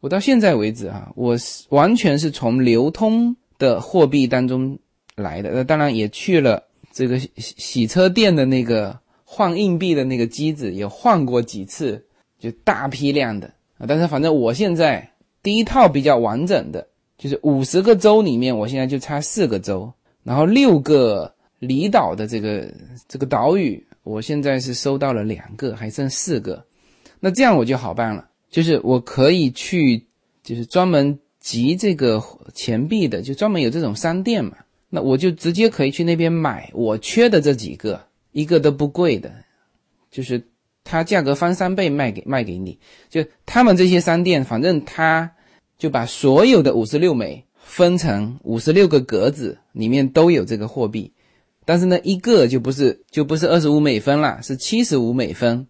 [0.00, 4.78] 我到现在为止哈，我是完全是从流通的货币当中
[5.16, 5.50] 来的。
[5.52, 12.04] 那当然也去了这个洗洗车店的那个换硬币的那个机子，也换过几次，
[12.38, 13.46] 就大批量的
[13.78, 13.86] 啊。
[13.88, 15.10] 但是反正我现在
[15.42, 16.86] 第一套比较完整的，
[17.16, 19.90] 就是五十个州里面，我现在就差四个州，
[20.22, 22.70] 然后六个离岛的这个
[23.08, 26.62] 这个岛屿，我现在是收到了两个，还剩四个。
[27.18, 30.06] 那这样我就好办了，就是我可以去，
[30.44, 32.22] 就是专门集这个
[32.54, 34.52] 钱币的，就专门有这种商店嘛。
[34.88, 38.00] 那我就直接可以去那边买我缺的这几个，
[38.30, 39.32] 一个都不贵的，
[40.08, 40.40] 就是。
[40.84, 42.76] 它价格翻三倍卖给卖给你，
[43.08, 45.30] 就他们这些商店，反正他
[45.78, 51.12] 就把所有的五十六枚分成五十六个格子，里面都有这个货币，
[51.64, 55.68] 但是呢，一个就不是就不是二十五美分了，是七十五美分。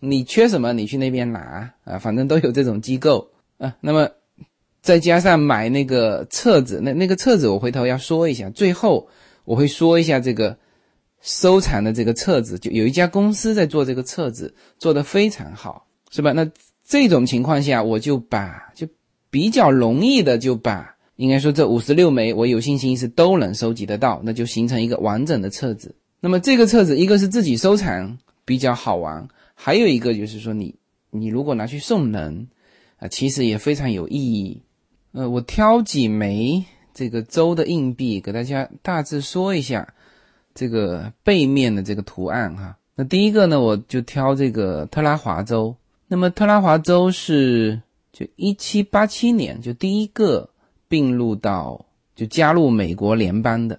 [0.00, 3.28] 你缺什么，你去那边拿啊，反正都有这种机构
[3.58, 3.74] 啊。
[3.80, 4.08] 那么
[4.82, 9.08] 再加上买那个册子，那那个册子我回头要说一下，最后
[9.44, 10.56] 我会说一下这个。
[11.22, 16.30] 收藏的这个册子，就有一家公司在做这个册子，做得非常好，是吧？
[16.30, 16.48] 那
[16.84, 18.86] 这种情况下，我就把就
[19.28, 25.92] 比较容易的就把，应该说这五十六枚，我有信心是都能收集得到，那就形成一个完整的册子。
[26.20, 29.26] 那么这个册子，一个是自己收藏比较好玩，
[29.56, 30.72] 还有一个就是说你
[31.10, 32.46] 你如果拿去送人
[32.98, 34.62] 啊，其实也非常有意义。
[35.10, 39.92] 呃，我挑几枚这个州的硬币给大家大致说一下。
[40.58, 45.76] 这个背面的这个图案哈，那第一个呢，我就挑这个特拉华州。
[46.08, 47.78] 那么特拉华州是
[48.10, 50.48] 就一七八七年就第一个
[50.88, 51.84] 并入到
[52.14, 53.78] 就加入美国联邦的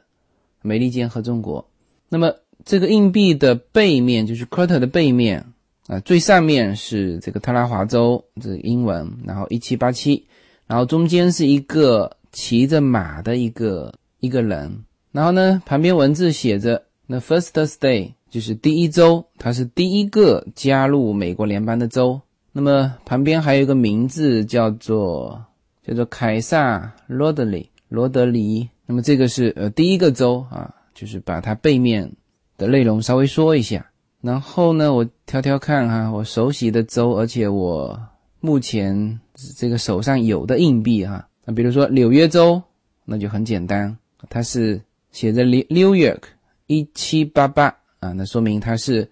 [0.62, 1.68] 美利坚合众国。
[2.10, 2.32] 那么
[2.64, 5.44] 这个硬币的背面就是 quarter 的背面
[5.88, 10.28] 啊，最上面是这个特拉华州这英文，然后一七八七，
[10.66, 14.84] 然后中间是一个骑着马的一个一个人，
[15.14, 22.20] 然后呢旁边文字写着 “the first day 就是第一周，它是第一个加入美国联邦的州。
[22.52, 25.42] 那么旁边还有一个名字叫做
[25.86, 28.68] 叫做凯撒罗德里罗德里。
[28.86, 32.12] 那么这个是呃第一个州啊，就是把它背面
[32.58, 33.90] 的内容稍微说一下。
[34.22, 38.00] 然后呢，我挑挑看哈，我熟悉的州，而且我
[38.40, 39.20] 目前
[39.58, 42.62] 这个手上有的硬币哈，那比如说纽约州，
[43.06, 43.98] 那就很简单，
[44.30, 46.22] 它是写着 New New York
[46.68, 47.66] 一七八八
[48.00, 49.10] 啊，那说明它是。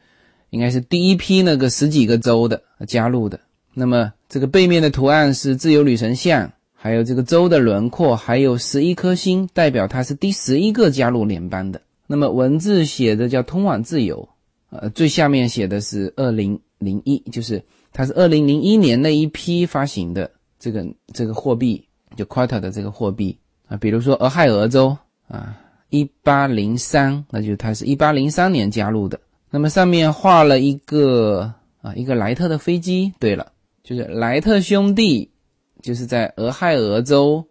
[0.52, 3.38] 应该是第一批那个十几个州的加入的。
[3.74, 11.82] 那么这个背面的图案是自由女神像，还有这个州的轮廓，还有十一颗星，代表它是第十一个加入联邦的。
[12.08, 14.30] 那么文字写的叫“通往自由”，
[14.82, 21.84] 呃，最下面写的是二零零一，就是它是二零零一年那一批发行的这个这个货币，
[22.16, 23.78] 就 quarter 的这个货币啊。
[23.78, 24.96] 比如说俄亥俄州
[25.28, 25.58] 啊，
[25.90, 29.20] 一八零三，那就它是一八零三年加入的。
[29.50, 33.14] 那么上面画了一个啊，一个莱特的飞机。
[33.20, 33.52] 对了，
[33.84, 35.32] 就是莱特兄弟，
[35.82, 37.46] 就是在俄亥俄州，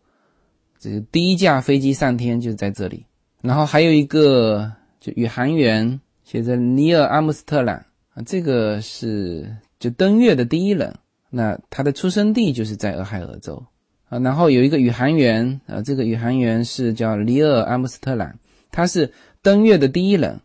[0.78, 3.06] 这个第一架飞机上天就是在这里。
[3.40, 4.70] 然后还有一个
[5.00, 6.00] 就宇航员，
[6.34, 7.76] 写着尼尔阿姆斯特朗
[8.12, 10.92] 啊，这个是就登月的第一人。
[11.30, 13.64] 那他的出生地就是在俄亥俄州
[14.08, 14.18] 啊。
[14.18, 18.36] 然后有一个宇航员啊，这个宇航员是叫尼尔阿姆斯特朗，
[18.72, 19.12] 他是
[19.42, 20.40] 登月的第一人。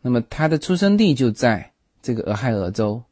[0.00, 3.02] 那么他的出生地就在这个俄亥俄州，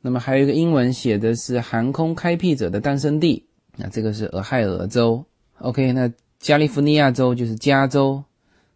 [0.00, 3.44] 那么还有一个英文写的是航空开辟者的诞生地，
[3.76, 5.24] 那这个是俄亥俄州。
[5.58, 8.22] OK，那加利福尼亚州就是加州，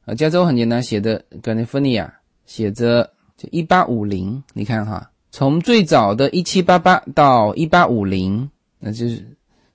[0.05, 2.11] 啊，加州很简单，写的 California，
[2.47, 9.27] 写着就一八五零，你看哈，从最早的一七八八到一八五零，那就是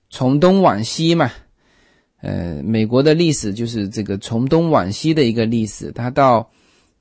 [0.08, 1.30] 从东往西嘛，
[2.20, 6.48] 呃，美国的历史就是这个从东往西的一个历史，它到。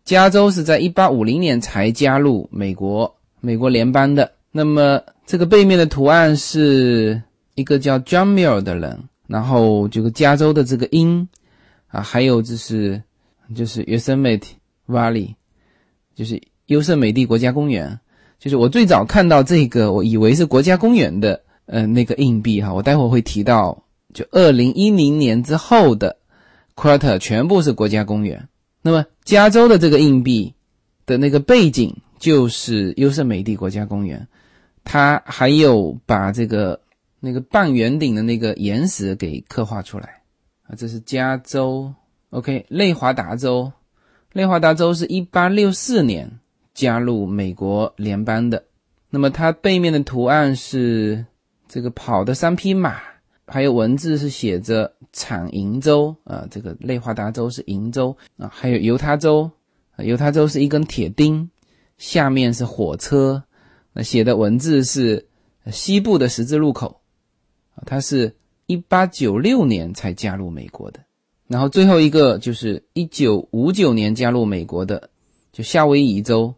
[0.06, 4.32] 加州是在一八五零年才加入美国美国联邦的。
[4.52, 7.22] 那么这个背面的图案是
[7.54, 8.98] 一个叫 John Muir 的人，
[9.28, 11.28] 然后这个加州的这个鹰
[11.90, 13.00] 啊，还有就是
[13.54, 14.48] 就是 Yosemite
[14.88, 15.36] Valley，
[16.20, 17.98] 就是优胜美地国家公园。
[18.40, 22.74] 就是我最早看到这个，我以为是国家公园的呃那个硬币哈。
[22.74, 23.82] 我待会儿会提到，
[24.14, 26.18] 就二零一零年之后的
[26.76, 28.50] Quarter 全部是国家公园。
[28.82, 30.54] 那么，加州的这个硬币
[31.06, 34.28] 的那个背景就是优胜美地国家公园，
[34.84, 36.78] 它还有把这个
[37.22, 40.22] 那个半圆顶的那个岩石给刻画出来
[40.64, 40.76] 啊。
[40.78, 41.94] 这是加州
[42.32, 43.72] ，OK，内华达州，
[44.40, 46.40] 内华达州是一八六四年
[46.74, 48.64] 加入美国联邦的。
[49.10, 51.26] 那么它背面的图案是
[51.68, 53.02] 这个跑的三匹马。
[53.46, 59.52] 还有文字是写着产银州啊，这个内华达州是银州啊，还有犹他州，
[59.98, 61.50] 犹他州是一根铁钉，
[61.98, 63.44] 下面是火车，
[63.92, 65.28] 那写的文字是
[65.70, 67.02] 西部的十字路口
[67.76, 68.34] 啊，它是
[68.68, 71.00] 一八九六年才加入美国的，
[71.50, 75.10] 然后最后一个就是一九五九年加入美国的，
[75.52, 76.54] 就夏威夷州，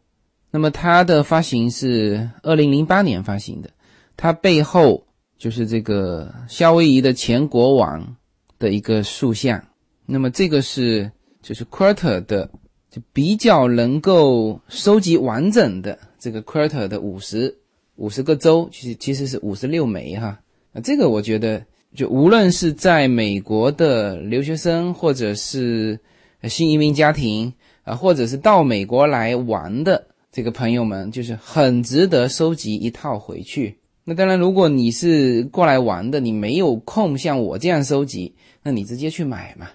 [0.51, 3.71] 那么它的发行是二零零八年发行的，
[4.15, 5.03] 它背后。
[5.41, 8.15] 就是这个夏威夷的前国王
[8.59, 9.59] 的一个塑像，
[10.05, 11.11] 那么这个是
[11.41, 12.47] 就是 Quarter 的，
[12.91, 17.57] 就比较能够收集完整的这个 Quarter 的五十
[17.95, 20.39] 五十个州，其实其实是五十六枚哈。
[20.71, 25.99] 那这个我觉得，就无论是在美国的留学生，或者是
[26.43, 33.77] 新移民家庭啊，或者是到美国来玩的这个朋友们，就是很值得收集一套回去。
[34.03, 38.33] 那当然，如果你是过来玩的，你没有空像我这样收集，
[38.63, 39.67] 那你直接去买嘛。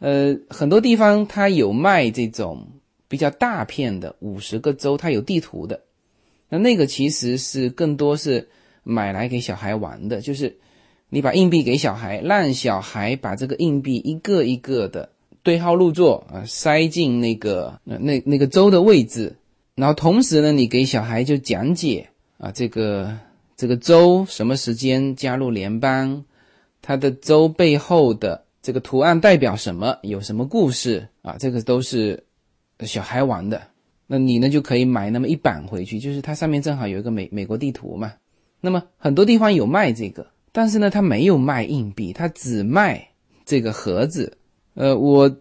[0.00, 2.66] 呃，很多地方它有卖这种
[3.06, 5.80] 比较大片的五十个州，它有地图的。
[6.48, 8.48] 那那个其实是更多是
[8.82, 10.56] 买来给小孩玩的，就是
[11.08, 15.08] 你把硬币给小孩，让小孩把这个硬币一个一个的
[15.42, 19.36] 对号入座啊，塞进那个那那那个州的位置，
[19.74, 23.16] 然后同时呢，你给小孩就讲解啊这个。
[23.60, 26.24] 这个州什么时间加入联邦？
[26.80, 29.98] 它的州背后的这个图案代表什么？
[30.02, 31.34] 有什么故事啊？
[31.40, 32.22] 这个都是
[32.82, 33.60] 小孩玩的。
[34.06, 38.12] 那你呢就可以买那么一版回去，就是它上面正好有一个美美国地图嘛。
[38.60, 43.08] 那么很多地方有卖这个，但是呢他没有卖硬币，他只卖
[43.44, 44.36] 这个盒子。
[44.74, 45.34] 呃，我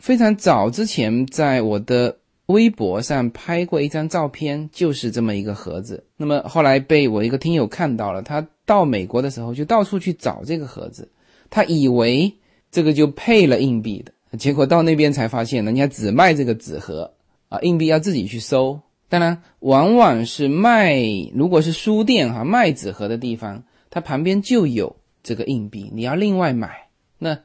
[0.00, 6.04] 非常早之前在我的微博上拍过一张照片，就是这么一个盒子。
[6.16, 11.08] 那么后来被我一个听友看到了，他到美国的时候就到处去找这个盒子，
[11.50, 12.32] 他以为
[12.70, 17.12] 这个就配了硬币的，结果到那边才发现人家只卖这个纸盒
[17.48, 18.78] 啊，硬币要自己去收。
[19.08, 21.00] 当然，往往是卖，
[21.34, 23.62] 如果是书店哈卖纸盒的地方，
[23.94, 27.38] 它旁边就有这个硬币，你要另外买，那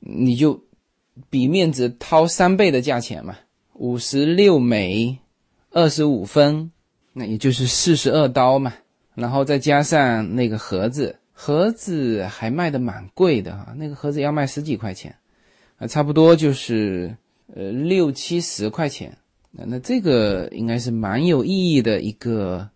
[0.00, 0.60] 你就
[1.30, 3.36] 比面值掏三倍的价钱嘛，
[3.74, 5.16] 五十六美
[5.70, 6.72] 二十五分，
[7.12, 8.74] 那也就是四十二刀嘛，
[9.14, 15.14] 然后再加上那个盒子，盒子还卖的蛮贵的哈，那个盒子要卖十几块钱，
[15.76, 17.16] 啊，差不多就是
[17.54, 19.16] 呃六七十块钱。
[19.52, 22.68] 那那这个应该是蛮有意义的一个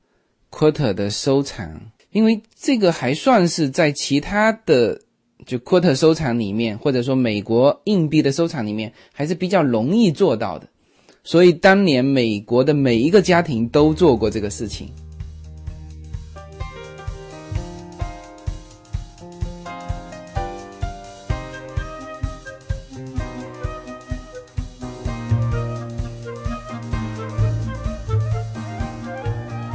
[0.52, 4.98] quarter 的收藏，因为这个还算是在其他的
[5.44, 10.66] 就 quarter 收藏里面，或者说美国硬币的收藏里面，还是比较容易做到的。
[11.22, 14.88] 所以当年美国的每一个家庭都做过这个事情。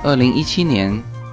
[0.03, 0.91] 二零一七年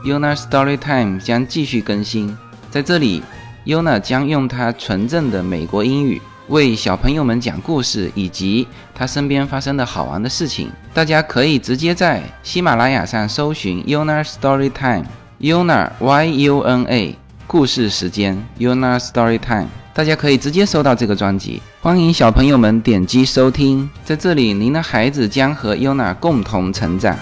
[0.08, 2.34] ，Yuna Story Time 将继续更新。
[2.70, 3.22] 在这里
[3.66, 10.70] ，Yuna 将用她纯正的美国英语为小朋友们讲故事，以及她身边发生的好玩的事情。
[10.94, 21.60] 大家可以直接在喜马拉雅上搜寻 Yuna Story Time，Yuna Y U N A 故事时间 Yuna Story Time，大家可以直接搜到这个专辑。
[21.80, 27.16] 欢迎小朋友们点击收听，在这里，您的孩子将和 Yuna 共同成长。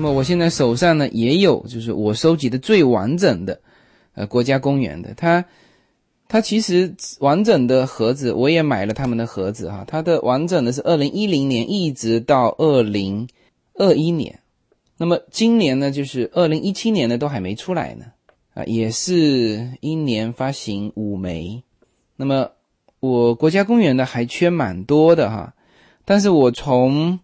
[0.00, 3.60] 那么我现在手上呢也有，就是我收集的最完整的，
[4.14, 5.12] 呃，国家公园的。
[5.14, 5.44] 它，
[6.26, 9.84] 它其实完整的盒子我也买了他们的盒子哈。
[9.86, 13.28] 它的完整的是二零一零年一直到二零
[13.74, 14.38] 二一年，
[14.96, 18.06] 那么今年呢就是二零一七年的都还没出来呢，
[18.54, 21.62] 啊，也是一年发行五枚。
[22.16, 22.52] 那么
[23.00, 25.52] 我国家公园的还缺蛮多的哈，
[26.06, 27.20] 但是我从。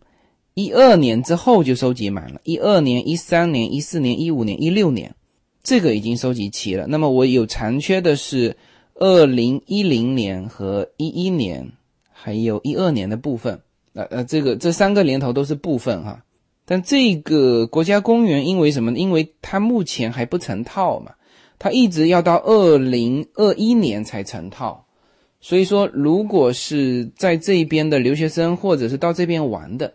[0.59, 5.15] 一二年之后就收集满了，一二年、一三年、一四年、一五年、一六年，
[5.63, 6.87] 这个已经收集齐了。
[6.87, 8.57] 那么我有残缺的是
[8.95, 11.71] 二零一零年和一一年，
[12.11, 13.61] 还有一二年的部分。
[13.93, 16.25] 呃呃，这个这三个年头都是部分哈。
[16.65, 18.91] 但这个国家公园因为什么？
[18.95, 21.13] 因为它目前还不成套嘛，
[21.59, 24.87] 它一直要到二零二一年才成套。
[25.39, 29.93] 所以说，如果是在这边的留学生或者是到这边玩的。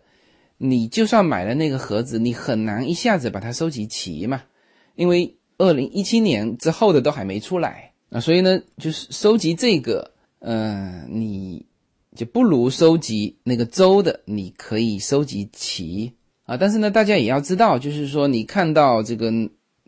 [0.64, 4.44] 你就算买了那个盒子，你很难一下子把它收集齐嘛，
[4.94, 11.66] 因为二零一七年之后的都还没出来啊，所以呢，就是收集这个，嗯，你
[12.16, 16.56] 就不如收集那个周的，你可以收集齐啊。
[16.56, 19.34] 但是呢，大家也要知道，就是说你看到这个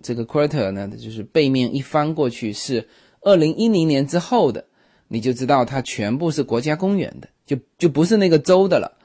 [0.02, 2.90] 这个 quarter 呢，就是背面一翻过去是
[3.22, 4.66] 二零一零年之后的，
[5.08, 8.98] 你就知道它全部是国家公园的，就就不是那个州的了。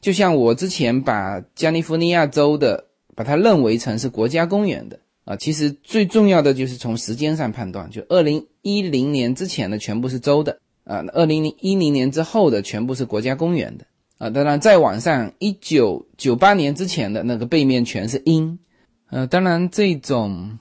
[0.00, 2.84] 就像我之前把加利福尼亚州的
[3.14, 13.84] 把它认为成是国家公园的啊，其实最重要的就是从时间上判断，就二零一零年之前的全部是州的啊，二零一零年之后的全部是国家公园的
[14.18, 14.30] 啊。
[14.30, 18.56] 当然再往上，一九九八年之前的那个背面全是鹰。
[19.10, 20.58] 呃，当然这种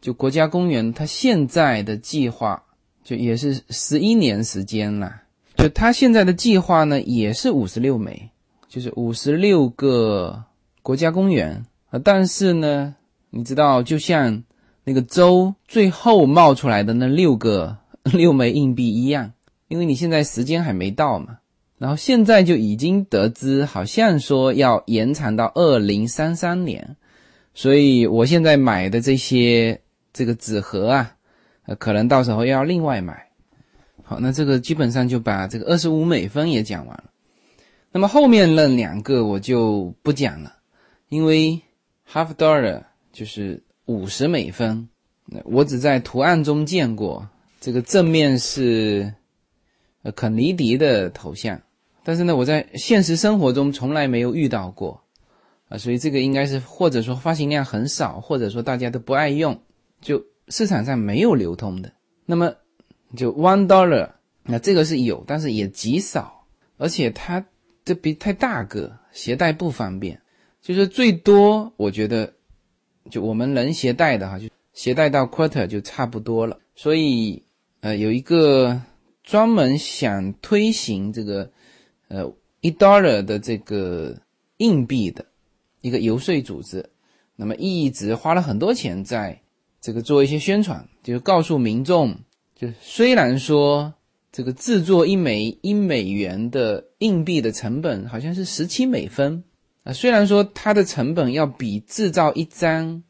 [0.00, 2.62] 就国家公园它现在的计划
[3.04, 5.12] 就也是十一年时间了，
[5.56, 8.30] 就它现在的计划呢也是五十六枚。
[8.76, 10.44] 就是五十六个
[10.82, 12.94] 国家公园啊，但是呢，
[13.30, 14.44] 你知道，就像
[14.84, 17.74] 那个州最后冒出来的那六个
[18.12, 19.32] 六枚硬币一样，
[19.68, 21.38] 因为你现在时间还没到嘛，
[21.78, 26.96] 然后现在就已经得知，好像说要延长到二零三三年，
[27.54, 29.80] 所以我现在买的这些
[30.12, 31.16] 这个纸盒啊，
[31.64, 33.26] 呃，可能到时候要另外买。
[34.02, 37.04] 好，那这个基本上就把这个二十五美分也讲完了。
[37.92, 40.56] 那么后面那两个我就不讲了，
[41.08, 41.62] 因为
[42.12, 44.86] half dollar 就是五十美分，
[45.44, 47.26] 我只在图案中见过。
[47.58, 49.14] 这个正面是
[50.02, 51.58] 呃肯尼迪的头像，
[52.04, 55.02] 但是呢，我在现实生活中从来没有遇到过
[55.70, 59.58] 啊，所以这个应该是或者说发行量很少，或者说大家都不爱用，
[60.02, 61.90] 就市场上没有流通的。
[62.26, 62.52] 那么
[63.16, 64.10] 就 one dollar，
[64.42, 66.44] 那这个是有，但是也极少，
[66.76, 67.42] 而且它。
[67.86, 70.20] 这笔太大个，携带不方便，
[70.60, 72.34] 就是最多，我觉得
[73.12, 76.58] 就我们能携带的哈，就携带到 quarter 就差不多了。
[76.74, 77.40] 所以
[77.82, 78.82] 呃，有一个
[79.22, 81.48] 专门想推行这个
[82.08, 82.28] 呃
[82.60, 84.20] 一 dollar 的这个
[84.56, 85.24] 硬币的
[85.80, 86.84] 一个游说组织，
[87.36, 89.40] 那么一直花了很多钱在
[89.80, 92.18] 这个做一些宣传，就是告诉民众，
[92.56, 93.94] 就虽然说。
[94.36, 99.42] 这个制作一枚一美元的硬币的成本好像是十七美分
[99.82, 103.02] 啊，虽然说它的成本要比制造一张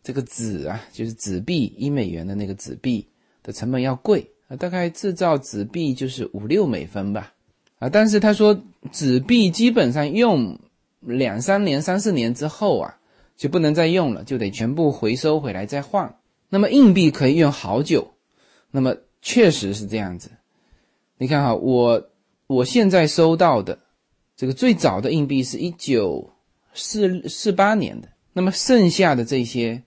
[0.00, 3.04] 这个纸啊，就是纸币一美元的那个纸币
[3.42, 7.32] 的成本要贵啊，大概制造纸币就是五六美分吧
[7.80, 8.56] 啊，但是他说
[8.92, 10.56] 纸币基本上用
[11.00, 12.96] 两三年、三四年之后啊，
[13.36, 16.14] 就不能再用了，就得全部回收回来再换。
[16.48, 18.08] 那么硬币可以用好久，
[18.70, 20.30] 那么确实是这样子。
[21.20, 22.02] 你看哈，我
[22.46, 23.78] 我现在收到的
[24.34, 26.30] 这个最早的硬币是一九
[26.72, 29.82] 四四八年的，那么剩下的这些，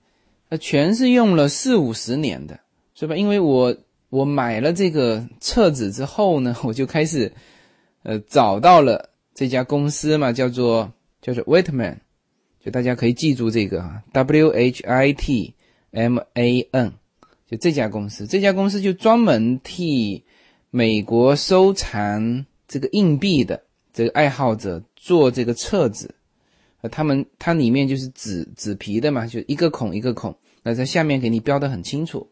[0.47, 2.59] 那全是用了四五十年的，
[2.93, 3.15] 是吧？
[3.15, 3.75] 因为我
[4.11, 7.33] 我买了这个册子之后呢， 我就开始
[8.03, 11.97] 呃找到了这家公司嘛，叫做叫做 Whitman，
[12.63, 15.55] 就大家可以记住这个啊，W H I T
[15.89, 16.93] M A N，
[17.49, 20.23] 就这家公司，这家公司就专门替。
[20.75, 23.61] 美国收藏这个硬币的
[23.93, 26.15] 这个爱好者做这个册子，
[26.81, 32.27] 呃，他们它里面就是纸纸皮的嘛，就一个孔一个孔，那在下面给你标的很清楚。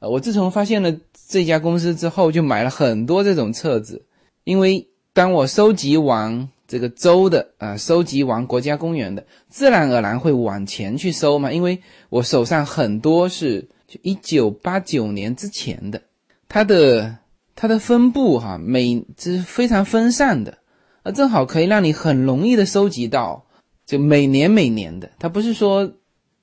[0.00, 0.94] 呃，我自从发现了
[1.28, 4.04] 这家公司之后，就买了很多这种册子，
[4.44, 11.80] 因为当我收集完这个州的啊，收集完国家公园的，自然而然会往前去收嘛，因为
[12.10, 16.02] 我手上很多是就一九八九年之前的，
[16.50, 17.16] 它的。
[17.60, 20.58] 它的分布哈，每这是非常分散的，
[21.02, 23.44] 啊，正好可以让你很容易的收集到，
[23.84, 25.90] 就每年每年的，它不是说，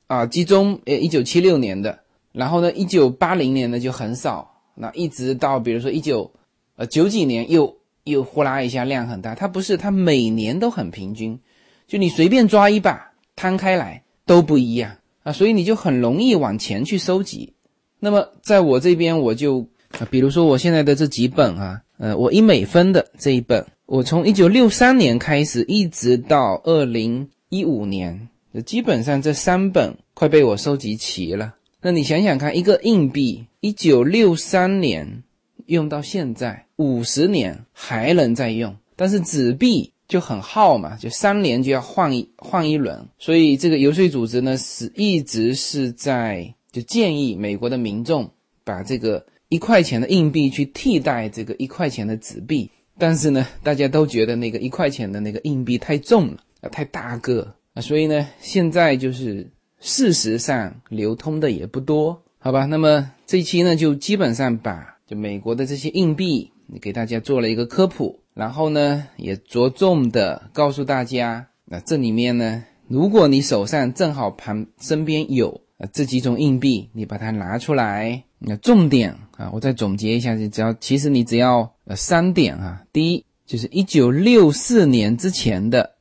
[0.07, 1.99] 啊，集中呃一九七六年的，
[2.33, 6.29] 然后呢一九八零年的就很少，那一直到比如说一九，
[6.75, 11.39] 呃九几年又又呼啦一下量很大，它不是，它每年都很平均，
[11.87, 14.97] 就你随便抓一把摊开来都不一样。
[15.23, 17.53] 啊，所以你就很容易往前去收集。
[18.01, 19.65] 那么在我这边我就。
[19.99, 28.27] 啊，比如说我现在的这几本啊，呃，我一美分的这一本，我从一九六三年开始，一直到二零一五年，
[28.65, 31.55] 基本上这三本快被我收集齐了。
[31.81, 35.23] 那你想想看，一个硬币，一九六三年
[35.67, 43.01] 用到现在五十年还能再用，但是纸币就很耗嘛，就三年就要换一换一轮。
[43.17, 48.29] 所以这个游说组织呢，是一直是在就建议美国的民众
[48.65, 49.25] 把这个。
[49.49, 59.47] 一块钱的硬币去替代这个一块钱的纸币，但是呢，大家都觉得那个一块钱的那个硬币太重了啊，太大个啊，所以呢，现在就是
[59.79, 62.65] 事实上流通的也不多，好吧？
[62.65, 78.23] 那么这一期呢，就基本上把就美国的这些硬币给大家做了一个科普，然后呢，也着重的告诉大家，那这里面呢，如果你手上正好旁身边有啊这几种硬币，你把它拿出来。
[78.47, 85.91] 那重点啊，我再总结一下，就只要其实你只要呃三点啊，第一就是一九六四年之前的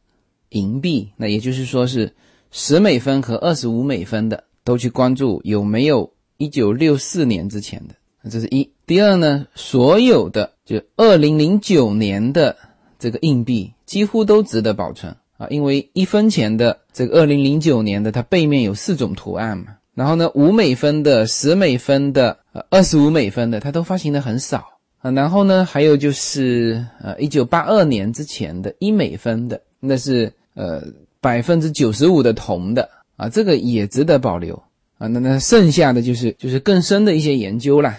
[0.51, 2.15] 银币，那也就是说是
[2.51, 7.95] 十美分和二十五美分的，都去关注有没有一九六四年之前的，
[8.31, 8.71] 这是一。
[8.87, 12.55] 第二呢，所有的就二零零九年的
[12.99, 19.77] 这个硬币几乎都值得保存啊，因为一分钱的这个二零零九年的它背面有四种图案嘛。
[19.95, 24.65] 然后呢，五美分的、十美分的、呃二十五美分的，它都发行的很少
[24.99, 25.11] 啊。
[25.13, 30.83] 然后呢，还有就是呃一九八二年之前的一美分的，那是呃
[31.21, 34.61] 百分之九十五的铜的啊，这个也值得保留
[34.99, 35.07] 啊。
[35.07, 37.97] 那那剩下的就是就是更深的一些研究啦。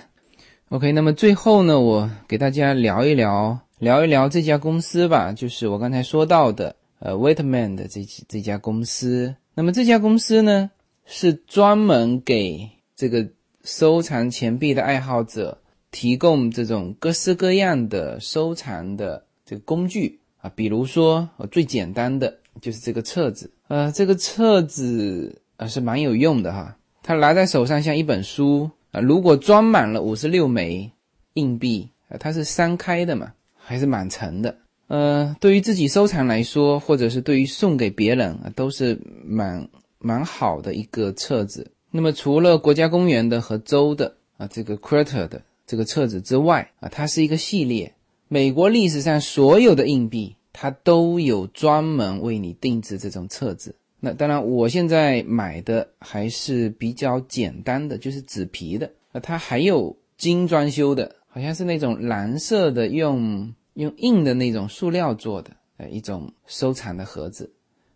[0.70, 9.34] OK，那么最后呢，我给大家聊一聊聊一聊这家公司吧，就是我刚才说到的呃 Whitman 的这这家公司。
[9.54, 10.70] 那么这家公司呢？
[11.06, 13.28] 是专门给这个
[13.64, 15.58] 收藏钱币的爱好者
[15.92, 30.92] 提供这种各式各样的收藏的这个工具啊，比如说最简单的就是这个册子，呃，这个册子啊是蛮有用的哈，它拿在手上像一本书啊，如果装满了五十六枚
[31.36, 39.68] 硬币啊，它是三开的嘛，还是蛮沉的，呃，对于自己收藏来说，或者是对于送给别人啊，都是蛮。
[40.06, 41.72] 蛮好的一个册子。
[41.90, 47.92] 那么除了国家公园的和州的啊这个 quarter 的这个册子之外啊，它是一个系列。
[48.28, 53.76] 美国历史上所有的硬币它都有专门为你定制这种册子。
[54.00, 58.92] 那当然，我现在买的还是比较简单的，就是纸皮的。
[59.12, 67.50] 那它还有精装修的，好像是那种蓝色的，用用硬的那种塑料做的，呃，一种收藏的盒子。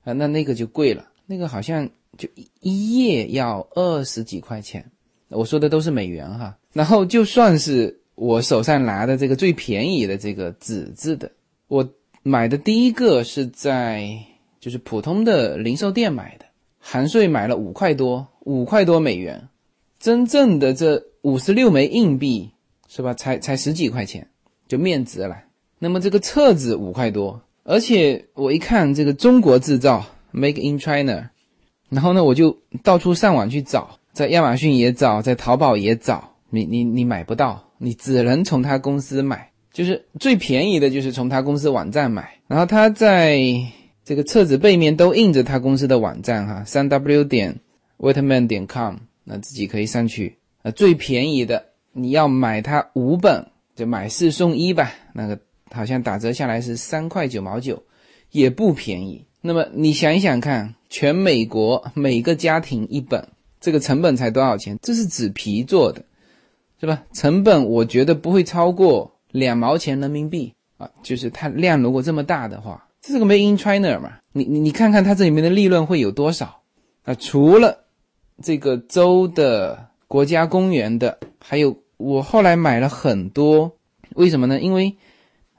[0.04, 1.88] 啊，那那个就贵了，那个好像
[2.20, 4.86] 就一页要二十几块钱。
[5.30, 6.56] 我说的都是美元哈。
[6.72, 11.32] 然后就算是我手上拿的这个最便宜的这个纸质的，
[11.68, 11.90] 我
[12.22, 14.08] 买的第一个是在。
[14.62, 16.44] 就是普通的零售店买的，
[16.80, 19.48] 含税买了五块多，五块多美元，
[20.02, 22.52] 真正的这五十六枚硬币
[22.90, 23.14] 是吧？
[23.14, 24.28] 才才十几块钱，
[24.68, 25.38] 就面值了。
[25.78, 31.30] 那么这个册子五块多，而且我一看这个中国制造，Make in China，
[31.90, 43.40] 然后呢，我就到处上网去找，在亚马逊也找，在淘宝也找，你你你买不到，你只能从他公司买，就是最便宜的，就是从他公司网站买，然后他在。
[44.06, 47.56] 这个册子背面都印着他公司的网站哈，三 w 点
[48.00, 50.36] whitman 点 com，那自己可以上去。
[50.64, 55.40] 呃，最便宜的你要买它五本，就买四送一吧，那个
[55.72, 57.84] 好像打折下来是三块九毛九，
[58.32, 59.24] 也不便宜。
[59.42, 63.28] 那么你想一想看，全美国每个家庭一本，
[63.62, 64.78] 这个成本才多少钱？
[64.82, 66.04] 这是纸皮做的，
[66.80, 67.04] 是吧？
[67.14, 72.86] 成本我觉得不会超过两毛钱人民币啊，就是它量如果这么大的话。
[73.02, 74.18] 这是个卖 in China 嘛？
[74.34, 76.62] 你你你看看它这里面的利润会有多少
[77.04, 77.16] 啊？
[77.16, 77.86] 除了
[78.42, 83.72] 这个州的国家公园的，还有我后来买了很多，
[84.16, 84.60] 为什么呢？
[84.60, 84.98] 因为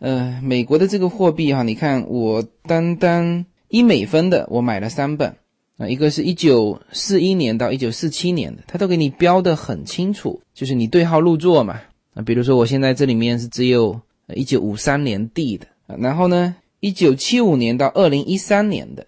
[0.01, 5.35] 呃，美国的这个货币哈，你看我单单一美分的，我买了三本
[5.79, 11.81] 啊，一个是一九四一年到一九四七年的，它都给你标的很清楚，就是你对号入座嘛
[12.15, 12.23] 啊。
[12.23, 14.01] 比如说我现在这里面是只有
[14.35, 16.57] 一九五三年地的啊，然后呢？
[16.81, 19.07] 一九七五年到二零一三年的，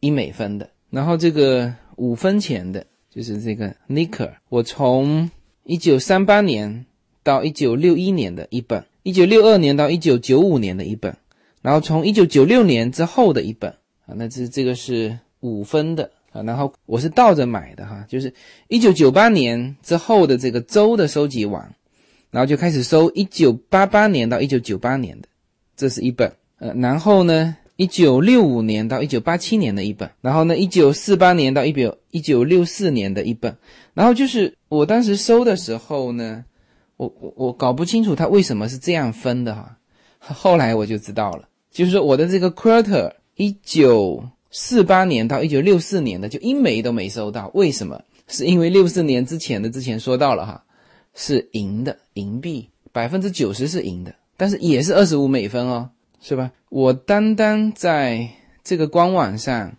[0.00, 5.30] 一美分的，然后这个五分钱的，就是这个 Nicker，我从
[5.64, 6.84] 一九三八年
[7.22, 11.16] 到一九六一年的一本，一九六二年到一九九五年的一本，
[11.62, 13.74] 然后从一九九六年之后的一本
[14.06, 18.32] 啊，那这这个是五分的啊，然后我是倒着买的哈，就是
[18.68, 21.74] 一九九八年之后的这个周的收集完，
[22.30, 25.28] 然后就开始收一九八八年到一九九八年的，
[25.76, 26.32] 这是一本。
[26.58, 33.54] 呃，然后呢，一九六五年到一九八七年的一本，然后呢，一九四八年到一九一九六四年的一本，
[33.92, 36.42] 然后就是我当时收的时候呢，
[36.96, 39.76] 我我我搞不清楚他为什么是这样分的哈，
[40.18, 48.02] 后来我就知道了，就是说我的这个 quarter 一九四八年到一九六四年的就一枚都没收到，为什么？
[48.28, 50.64] 是因为六四年之前的之前说到了哈，
[51.14, 55.88] 是银的银币，百分之九十是银的，但是也是二十五美分哦。
[56.22, 56.50] 是吧？
[56.70, 58.28] 我单单在
[58.64, 59.72] 这个官网上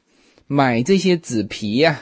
[0.46, 2.00] 买这些纸皮呀，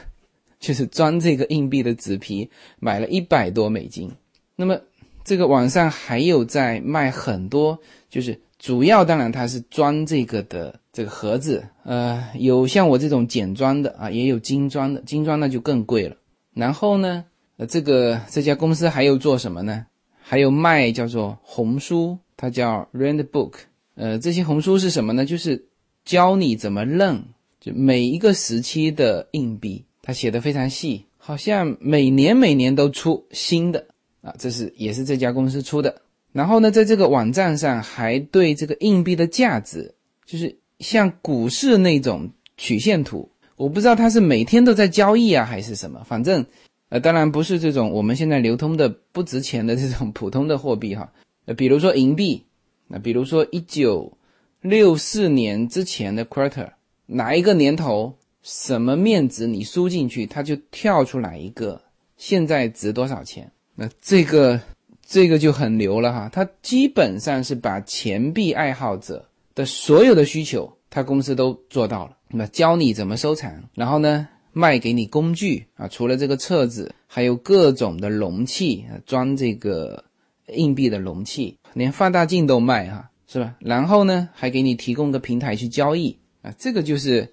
[0.59, 2.47] 就是装这个硬币的纸皮，
[2.79, 4.11] 买了一百多美金。
[4.55, 4.79] 那么
[5.23, 16.16] 这个网上还有在卖很多，就是主要当然它是装这个的这个盒子，呃，有像我这种简装的啊，也有精装的，精装那就更贵了。
[16.51, 17.24] 然后呢，
[17.57, 19.86] 呃，这个这家公司还有做什么呢？
[20.20, 23.53] 还有卖叫做红书，它叫 Rand Book。
[23.93, 25.28] 呃，这些红书是什么呢？
[25.28, 25.63] 就是
[26.03, 27.24] 教你怎么认，
[27.61, 33.86] 就每一个时期的硬币，它写的非常细，好像每年每年都出新的
[34.22, 34.34] 啊。
[34.39, 36.01] 这是也是这家公司出的。
[36.36, 46.03] 然后呢，在这个网站上还对这个硬币的价值，就是像股市那种曲线图，我不知道它是每天都在交易啊，还是什么。
[46.03, 46.45] 反正
[46.89, 51.09] 呃，当然不是这种我们现在流通的不值钱的这种普通的货币哈。
[51.45, 52.43] 呃，比如说银币。
[52.88, 54.11] 那比如说一九
[54.59, 56.69] 六四年之前的 quarter，
[57.05, 58.13] 哪一个年头
[58.43, 61.81] 什么面值你输进去，它就跳出来一个
[62.17, 63.49] 现在值多少钱。
[63.73, 64.61] 那这个
[65.07, 72.17] 这个就很牛了哈，它基本上是把钱币爱好者的所有的需求，它公司都做到了。
[72.27, 80.03] 那教你怎么收藏，然后呢卖给你工具啊，除了这个册子，还有各种的容器装这个
[80.47, 81.55] 硬币的容器。
[81.73, 83.53] 连放大镜都卖哈，是吧？
[83.59, 87.31] 然后呢，还给你提供个平台去交易啊，这个就是，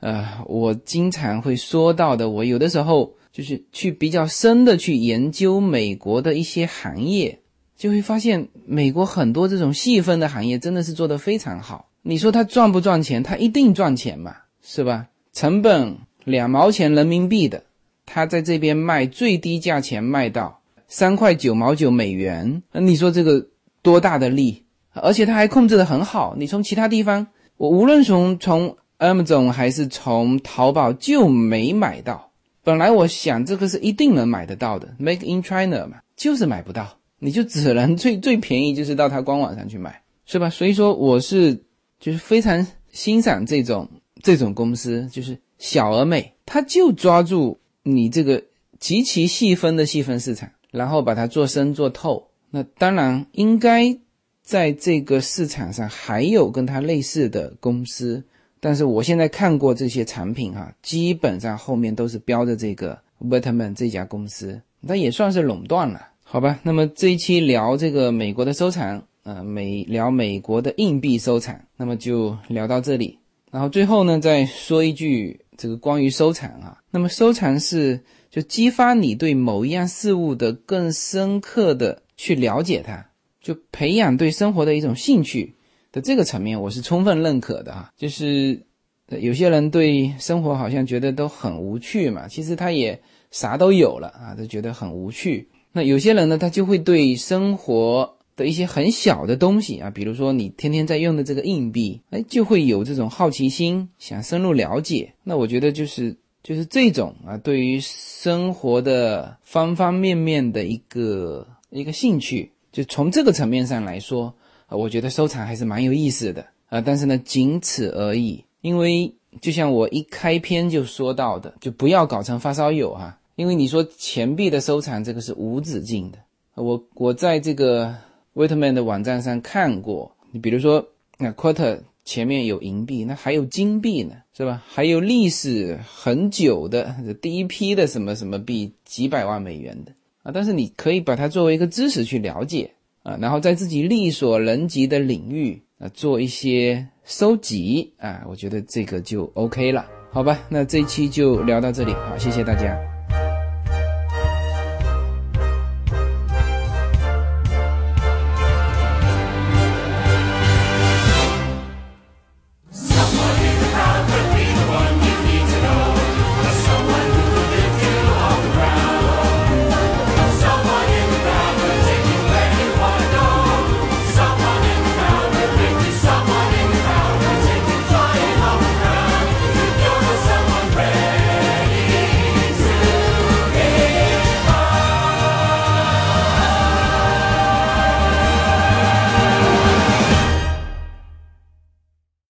[0.00, 2.30] 呃，我经常会说到的。
[2.30, 7.40] 我有的时候就是去比较深的去研究美国的一些行业，
[7.76, 11.88] 就会发现美国很多这种细分的行业真的是做得非常好。
[12.02, 13.22] 你说它赚不赚钱？
[13.22, 15.06] 它一定赚钱嘛，是吧？
[15.32, 17.64] 成本两毛钱人民币的，
[18.04, 23.48] 他在这边卖最低价钱卖到三块九毛九美元，那你说这个？
[23.84, 24.62] 多大的利，
[24.92, 26.36] 而且他还控制的很好。
[26.38, 27.26] 你从其他地方，
[27.56, 32.30] 我无论从从 Amazon 还是从淘宝就没买到。
[32.64, 40.48] 本来我想这个是一定能买得到的，Make in China 嘛，就是买不到，你就只能最 最便宜就是到它官网上去买，是吧？
[40.48, 41.58] 所以说我是
[41.98, 43.88] 就是非常欣赏这种
[44.22, 48.42] 这种公司，就是小而美，它就抓住你这个
[48.78, 52.28] 极其细分的细分市场，然后把它做深做透。
[52.50, 53.98] 那当然应该
[54.42, 58.22] 在这个市场上还有跟它类似的公司，
[58.62, 66.60] 但是我现在看过这些产品哈，基本上后面都是标着这个 Whitman 这家公司，那也算是垄断了，好吧？
[66.62, 73.18] 那么这一期聊这个美国的收藏，呃，美聊美国的硬币收藏，那么就聊到这里。
[73.50, 78.00] 然后最后呢，再说一句这个关于收藏啊，那么收藏是
[78.30, 82.00] 就激发你对某一样事物的更深刻的。
[82.14, 83.04] 去了解它，
[83.40, 85.52] 就培养对生活的一种兴趣
[85.92, 87.92] 的这个层面，我是充分认可的哈。
[87.96, 88.60] 就是
[89.08, 95.48] 有些人对生活好像觉得都很无趣嘛，其实他也啥都有了啊，都觉得很无趣。
[95.70, 105.12] 那有些人呢，他就会对生活的一些很小的东西啊，比如说你天天在用的这个硬币，哎，就会有这种好奇心，想深入了解。
[105.22, 111.46] 那我觉得就是就是这种啊，对于生活的方方面面的一个。
[111.74, 114.34] 一个兴趣，就从这个层面上来说，
[114.76, 116.80] 我觉得收藏还是蛮有意思的啊。
[116.80, 118.44] 但是呢，仅此而已。
[118.60, 123.18] 因为就像我一开篇就说到的，就不要搞成发烧友哈。
[123.34, 126.18] 因为你说钱币的收藏，这个是无止境的。
[126.54, 127.92] 我我在这个
[128.34, 130.86] Whitman 的网站上看过，你比如说
[131.18, 134.62] 那 Quarter 前面有银币，那还有金币呢，是吧？
[134.68, 139.92] 还有历史很久的第一批的什么什么币，几百万美元的。
[140.22, 142.70] 啊，但是你可以把它作为一个知识去了解
[143.02, 150.38] 啊，然后在自己力所能及的领域啊做一些收集啊，我觉得这个就 OK 了，好吧？
[150.48, 152.91] 那这一期就聊到这里，好，谢谢大家。